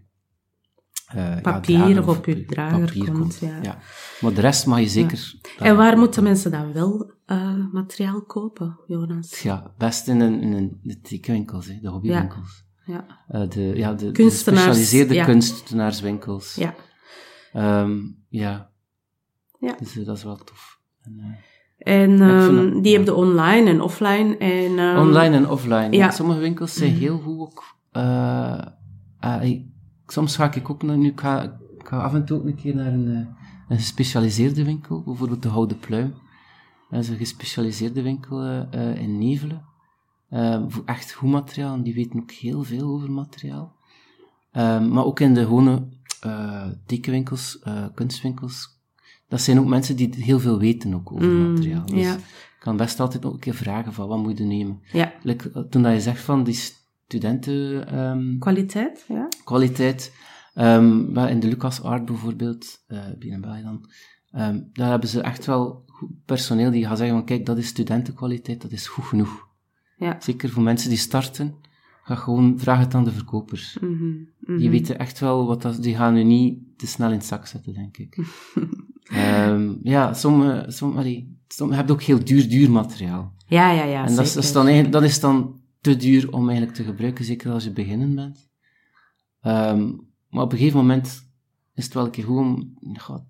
ja, 1.14 1.40
Papier 1.42 1.78
drager 1.78 2.08
of 2.08 2.16
op 2.16 2.24
uw 2.24 2.44
drager 2.44 2.84
papier 2.84 3.12
komt, 3.12 3.38
ja. 3.38 3.78
Maar 4.20 4.34
de 4.34 4.40
rest 4.40 4.66
mag 4.66 4.80
je 4.80 4.88
zeker... 4.88 5.34
En 5.58 5.76
waar 5.76 5.98
moeten 5.98 6.22
mensen 6.22 6.50
dan 6.50 6.72
wel 6.72 7.12
eh, 7.26 7.72
materiaal 7.72 8.22
kopen, 8.22 8.80
Jonas? 8.86 9.42
Ja, 9.42 9.74
best 9.78 10.08
in, 10.08 10.20
een, 10.20 10.40
in 10.40 10.52
een, 10.52 10.80
de 10.82 11.00
tekenwinkels, 11.00 11.66
hè, 11.66 11.78
de 11.80 11.88
hobbywinkels. 11.88 12.64
Ja. 12.86 13.24
Eh, 13.28 13.48
de, 13.48 13.60
ja, 13.60 13.92
de, 13.92 14.10
de 14.10 14.22
gespecialiseerde 14.22 15.24
kunstenaarswinkels. 15.24 16.54
Ja. 16.54 16.74
Ehm, 17.52 17.98
ja. 18.28 18.70
Ja. 19.60 19.76
Dus 19.78 19.92
dat 19.92 20.16
is 20.16 20.24
wel 20.24 20.36
tof. 20.36 20.80
En, 21.78 22.20
eh, 22.20 22.44
ehm, 22.46 22.54
dat- 22.54 22.82
die 22.82 22.92
ja. 22.92 22.98
heb 22.98 23.06
je 23.06 23.14
online 23.14 23.70
en 23.70 23.80
offline. 23.80 24.36
En, 24.36 24.78
ehm, 24.78 24.98
online 24.98 25.36
en 25.36 25.48
offline. 25.50 25.90
ja. 25.90 26.10
Sommige 26.10 26.40
winkels 26.40 26.74
zijn 26.74 26.92
heel 26.94 27.18
goed 27.18 27.38
ook. 27.40 27.64
eh, 27.92 29.42
ik- 29.42 29.64
soms 30.06 30.36
ga 30.36 30.52
ik 30.54 30.70
ook 30.70 30.82
naar, 30.82 30.96
nu, 30.96 31.08
ik 31.08 31.20
ga, 31.20 31.42
ik 31.78 31.86
ga 31.88 31.96
af 31.98 32.14
en 32.14 32.24
toe 32.24 32.38
ook 32.38 32.44
een 32.44 32.54
keer 32.54 32.74
naar 32.74 32.92
een, 32.92 33.08
eh, 33.08 33.26
een 33.68 33.76
gespecialiseerde 33.76 34.64
winkel, 34.64 35.02
bijvoorbeeld 35.02 35.42
de 35.42 35.50
Gouden 35.50 35.78
Pluim. 35.78 36.14
Dat 36.90 37.00
is 37.00 37.08
een 37.08 37.16
gespecialiseerde 37.16 38.02
winkel 38.02 38.42
eh, 38.42 38.62
eh, 38.90 39.00
in 39.00 39.18
Nevelen. 39.18 39.64
Eh, 40.28 40.62
voor 40.68 40.82
echt 40.84 41.12
goed 41.12 41.30
materiaal, 41.30 41.74
en 41.74 41.82
die 41.82 41.94
weten 41.94 42.20
ook 42.20 42.30
heel 42.30 42.62
veel 42.62 42.88
over 42.88 43.10
materiaal. 43.10 43.74
Ehm, 44.52 44.88
maar 44.88 45.04
ook 45.04 45.20
in 45.20 45.34
de 45.34 45.44
gewone 45.44 45.88
eh 46.20 46.66
tekenwinkels, 46.86 47.58
eh, 47.62 47.84
kunstwinkels, 47.94 48.75
dat 49.28 49.40
zijn 49.40 49.58
ook 49.58 49.66
mensen 49.66 49.96
die 49.96 50.14
heel 50.16 50.40
veel 50.40 50.58
weten 50.58 50.94
ook 50.94 51.12
over 51.12 51.26
Mm, 51.26 51.50
materiaal. 51.52 51.86
Dus 51.86 52.00
ja. 52.00 52.14
ik 52.14 52.56
kan 52.58 52.76
best 52.76 53.00
altijd 53.00 53.24
ook 53.24 53.32
een 53.32 53.38
keer 53.38 53.54
vragen 53.54 53.92
van 53.92 54.08
wat 54.08 54.18
moet 54.18 54.38
je 54.38 54.44
nemen. 54.44 54.80
Ja, 54.92 55.12
Like, 55.22 55.50
eh, 55.50 55.62
toen 55.62 55.82
dat 55.82 55.92
je 55.92 56.00
zegt 56.00 56.20
van 56.20 56.44
die 56.44 56.54
studentenkwaliteit, 56.54 58.38
kwaliteit. 58.38 59.04
Ja. 59.08 59.28
kwaliteit, 59.44 60.12
ehm, 60.54 61.18
in 61.28 61.40
de 61.40 61.48
Lucas 61.48 61.82
Art 61.82 62.04
bijvoorbeeld, 62.04 62.84
eh 62.86 62.98
binnen 63.18 63.40
België 63.40 63.62
dan, 63.62 63.90
ehm, 64.30 64.60
daar 64.72 64.90
hebben 64.90 65.08
ze 65.08 65.20
echt 65.20 65.46
wel 65.46 65.84
personeel 66.24 66.70
die 66.70 66.86
gaat 66.86 66.98
zeggen 66.98 67.16
van 67.16 67.26
kijk, 67.26 67.46
dat 67.46 67.58
is 67.58 67.66
studentenkwaliteit, 67.66 68.62
dat 68.62 68.72
is 68.72 68.86
goed 68.86 69.04
genoeg. 69.04 69.46
Ja. 69.96 70.16
Zeker 70.20 70.48
voor 70.48 70.62
mensen 70.62 70.88
die 70.88 70.98
starten, 70.98 71.54
ga 72.02 72.14
gewoon 72.14 72.58
vraag 72.58 72.78
het 72.78 72.94
aan 72.94 73.04
de 73.04 73.12
verkopers. 73.12 73.78
Mhm, 73.80 73.92
mhm. 74.38 74.56
Die 74.58 74.70
weten 74.70 74.98
echt 74.98 75.18
wel 75.20 75.46
wat 75.46 75.62
dat, 75.62 75.82
die 75.82 75.96
gaan 75.96 76.16
u 76.16 76.22
niet 76.22 76.58
te 76.76 76.86
snel 76.86 77.08
in 77.08 77.16
het 77.16 77.24
zak 77.24 77.46
zetten, 77.46 77.74
denk 77.74 77.96
ik. 77.96 78.16
Ehm, 79.06 79.74
ja, 79.82 80.12
sommige, 80.14 80.64
sommige, 80.70 81.26
sommige 81.48 81.78
hebben 81.78 81.94
ook 81.94 82.02
heel 82.02 82.24
duur, 82.24 82.48
duur 82.48 82.70
materiaal. 82.70 83.34
Ja, 83.46 83.70
ja, 83.70 83.84
ja. 83.84 84.06
en 84.06 84.14
dat 84.14 84.36
is, 84.36 84.52
dan 84.52 84.64
eigenlijk, 84.64 84.92
dat 84.92 85.02
is 85.02 85.20
dan 85.20 85.60
te 85.80 85.96
duur 85.96 86.32
om 86.32 86.48
eigenlijk 86.48 86.76
te 86.76 86.84
gebruiken, 86.84 87.24
zeker 87.24 87.50
als 87.50 87.64
je 87.64 87.72
beginnen 87.72 88.14
bent. 88.14 88.48
Ehm, 89.40 89.92
maar 90.30 90.42
op 90.42 90.52
een 90.52 90.58
gegeven 90.58 90.78
moment 90.78 91.30
is 91.74 91.84
het 91.84 91.94
wel 91.94 92.04
een 92.04 92.10
keer 92.10 92.24
goed 92.24 92.38
om... 92.38 92.76
ja, 92.80 93.24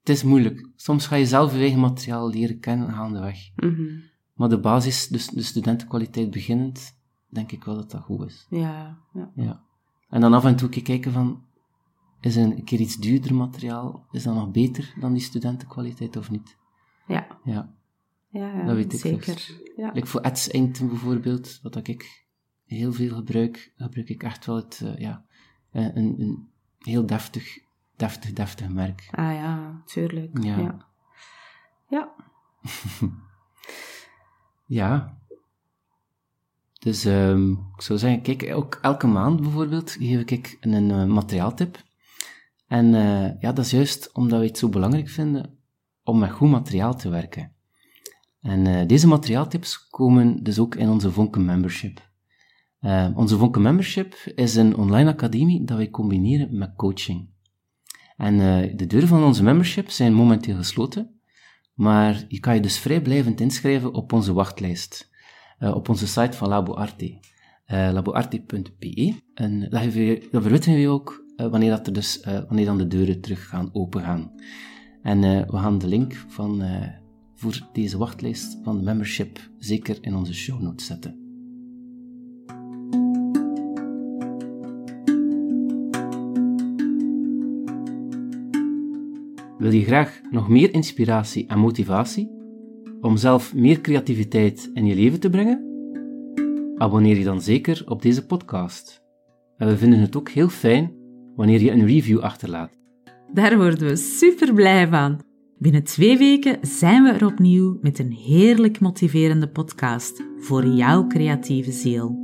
het 0.00 0.08
is 0.08 0.22
moeilijk. 0.22 0.68
Soms 0.76 1.06
ga 1.06 1.16
je 1.16 1.26
zelf 1.26 1.52
je 1.52 1.58
eigen 1.58 1.80
materiaal 1.80 2.30
leren 2.30 2.58
kennen 2.58 2.92
gaandeweg. 2.92 3.50
Mhm. 3.56 3.82
Maar 4.34 4.48
de 4.48 4.60
basis, 4.60 5.08
dus 5.08 5.28
de 5.28 5.42
studentenkwaliteit 5.42 6.30
beginnend, 6.30 6.98
denk 7.28 7.52
ik 7.52 7.64
wel 7.64 7.74
dat 7.74 7.90
dat 7.90 8.00
goed 8.02 8.26
is. 8.26 8.46
Ja, 8.50 8.98
ja. 9.14 9.30
Ja. 9.34 9.62
En 10.08 10.20
dan 10.20 10.34
af 10.34 10.44
en 10.44 10.56
toe 10.56 10.68
kijken 10.68 11.12
van, 11.12 11.42
is 12.26 12.36
een 12.36 12.64
keer 12.64 12.80
iets 12.80 12.96
duurder 12.96 13.34
materiaal, 13.34 14.06
is 14.10 14.22
dat 14.22 14.34
nog 14.34 14.50
beter 14.50 14.94
dan 15.00 15.12
die 15.12 15.22
studentenkwaliteit 15.22 16.16
of 16.16 16.30
niet? 16.30 16.56
Ja, 17.06 17.26
Ja. 17.44 17.74
ja, 18.28 18.56
ja 18.56 18.64
Dat 18.64 18.74
weet 18.76 18.92
ik 18.92 19.00
zeker. 19.00 19.60
Ja. 19.76 19.90
Like 19.92 20.06
voor 20.06 20.20
Eds 20.20 20.48
Inkten 20.48 20.88
bijvoorbeeld, 20.88 21.58
wat 21.62 21.88
ik 21.88 22.26
heel 22.64 22.92
veel 22.92 23.14
gebruik, 23.14 23.72
gebruik 23.76 24.08
ik 24.08 24.22
echt 24.22 24.46
wel 24.46 24.56
het, 24.56 24.80
eh, 24.84 24.98
ja, 24.98 25.24
eh, 25.70 25.84
een, 25.94 26.20
een 26.20 26.48
heel 26.78 27.06
deftig, 27.06 27.58
deftig, 27.96 28.32
deftig 28.32 28.68
merk. 28.68 29.08
Ah 29.10 29.32
ja, 29.32 29.82
tuurlijk. 29.84 30.42
Ja. 30.42 30.58
Ja. 30.58 30.86
ja. 31.88 32.14
Ja. 34.66 35.18
Dus 36.78 37.04
ehm, 37.04 37.50
ik 37.50 37.82
zou 37.82 37.98
zeggen, 37.98 38.22
kijk, 38.22 38.54
ook 38.54 38.78
elke 38.82 39.06
maand 39.06 39.40
bijvoorbeeld 39.40 39.90
geef 39.90 40.30
ik 40.30 40.56
een 40.60 40.90
eh, 40.90 41.04
materiaaltip. 41.04 41.82
En 42.72 42.94
eh, 42.94 43.40
ja, 43.40 43.52
dat 43.52 43.64
is 43.64 43.70
juist 43.70 44.12
omdat 44.12 44.40
we 44.40 44.46
het 44.46 44.58
zo 44.58 44.68
belangrijk 44.68 45.08
vinden 45.08 45.58
om 46.02 46.18
met 46.18 46.30
goed 46.30 46.50
materiaal 46.50 46.96
te 46.96 47.08
werken. 47.08 47.52
En 48.40 48.66
eh, 48.66 48.86
deze 48.86 49.06
materiaaltips 49.06 49.88
komen 49.88 50.42
dus 50.42 50.58
ook 50.58 50.74
in 50.74 50.88
onze 50.88 51.10
Vonken 51.10 51.44
Membership. 51.44 52.10
Eh, 52.78 53.08
onze 53.14 53.36
Vonken 53.36 53.62
Membership 53.62 54.14
is 54.34 54.54
een 54.54 54.76
online 54.76 55.10
academie 55.10 55.64
dat 55.64 55.76
wij 55.76 55.90
combineren 55.90 56.58
met 56.58 56.74
coaching. 56.76 57.28
En 58.16 58.36
de 58.76 58.86
deuren 58.86 59.08
van 59.08 59.24
onze 59.24 59.42
membership 59.42 59.90
zijn 59.90 60.14
momenteel 60.14 60.56
gesloten, 60.56 61.20
maar 61.74 62.24
je 62.28 62.40
kan 62.40 62.54
je 62.54 62.60
dus 62.60 62.78
vrijblijvend 62.78 63.40
inschrijven 63.40 63.94
op 63.94 64.12
onze 64.12 64.32
wachtlijst, 64.32 65.10
op 65.58 65.88
onze 65.88 66.06
site 66.06 66.36
van 66.36 66.48
Labo 66.48 66.74
Arte, 66.74 67.18
laboarte.be. 67.66 69.14
En 69.34 69.60
dat 69.60 69.82
verwittigen 70.30 70.80
we 70.80 70.88
ook 70.88 71.21
wanneer, 71.36 71.70
dat 71.70 71.86
er 71.86 71.92
dus, 71.92 72.20
eh, 72.20 72.38
wanneer 72.46 72.64
dan 72.64 72.78
de 72.78 72.86
deuren 72.86 73.20
terug 73.20 73.48
gaan 73.48 73.70
opengaan. 73.72 74.32
En 75.02 75.24
eh, 75.24 75.50
we 75.50 75.56
gaan 75.56 75.78
de 75.78 75.86
link 75.86 76.14
van, 76.14 76.62
eh, 76.62 76.88
voor 77.34 77.68
deze 77.72 77.98
wachtlijst 77.98 78.58
van 78.62 78.76
de 78.76 78.82
membership 78.82 79.50
zeker 79.58 79.98
in 80.00 80.14
onze 80.14 80.34
show 80.34 80.60
notes 80.60 80.86
zetten. 80.86 81.20
Wil 89.58 89.72
je 89.72 89.84
graag 89.84 90.20
nog 90.30 90.48
meer 90.48 90.74
inspiratie 90.74 91.46
en 91.46 91.58
motivatie 91.58 92.30
om 93.00 93.16
zelf 93.16 93.54
meer 93.54 93.80
creativiteit 93.80 94.70
in 94.74 94.86
je 94.86 94.94
leven 94.94 95.20
te 95.20 95.30
brengen? 95.30 95.70
Abonneer 96.76 97.18
je 97.18 97.24
dan 97.24 97.40
zeker 97.40 97.82
op 97.86 98.02
deze 98.02 98.26
podcast. 98.26 99.02
En 99.56 99.68
we 99.68 99.76
vinden 99.76 99.98
het 100.00 100.16
ook 100.16 100.28
heel 100.28 100.48
fijn 100.48 101.01
wanneer 101.36 101.60
je 101.60 101.70
een 101.70 101.86
review 101.86 102.18
achterlaat. 102.18 102.78
Daar 103.32 103.56
worden 103.56 103.88
we 103.88 103.96
super 103.96 104.54
blij 104.54 104.88
van. 104.88 105.20
Binnen 105.58 105.84
twee 105.84 106.18
weken 106.18 106.58
zijn 106.62 107.02
we 107.02 107.10
er 107.10 107.26
opnieuw 107.26 107.78
met 107.80 107.98
een 107.98 108.12
heerlijk 108.12 108.80
motiverende 108.80 109.48
podcast 109.48 110.22
voor 110.38 110.66
jouw 110.66 111.06
creatieve 111.06 111.72
ziel. 111.72 112.21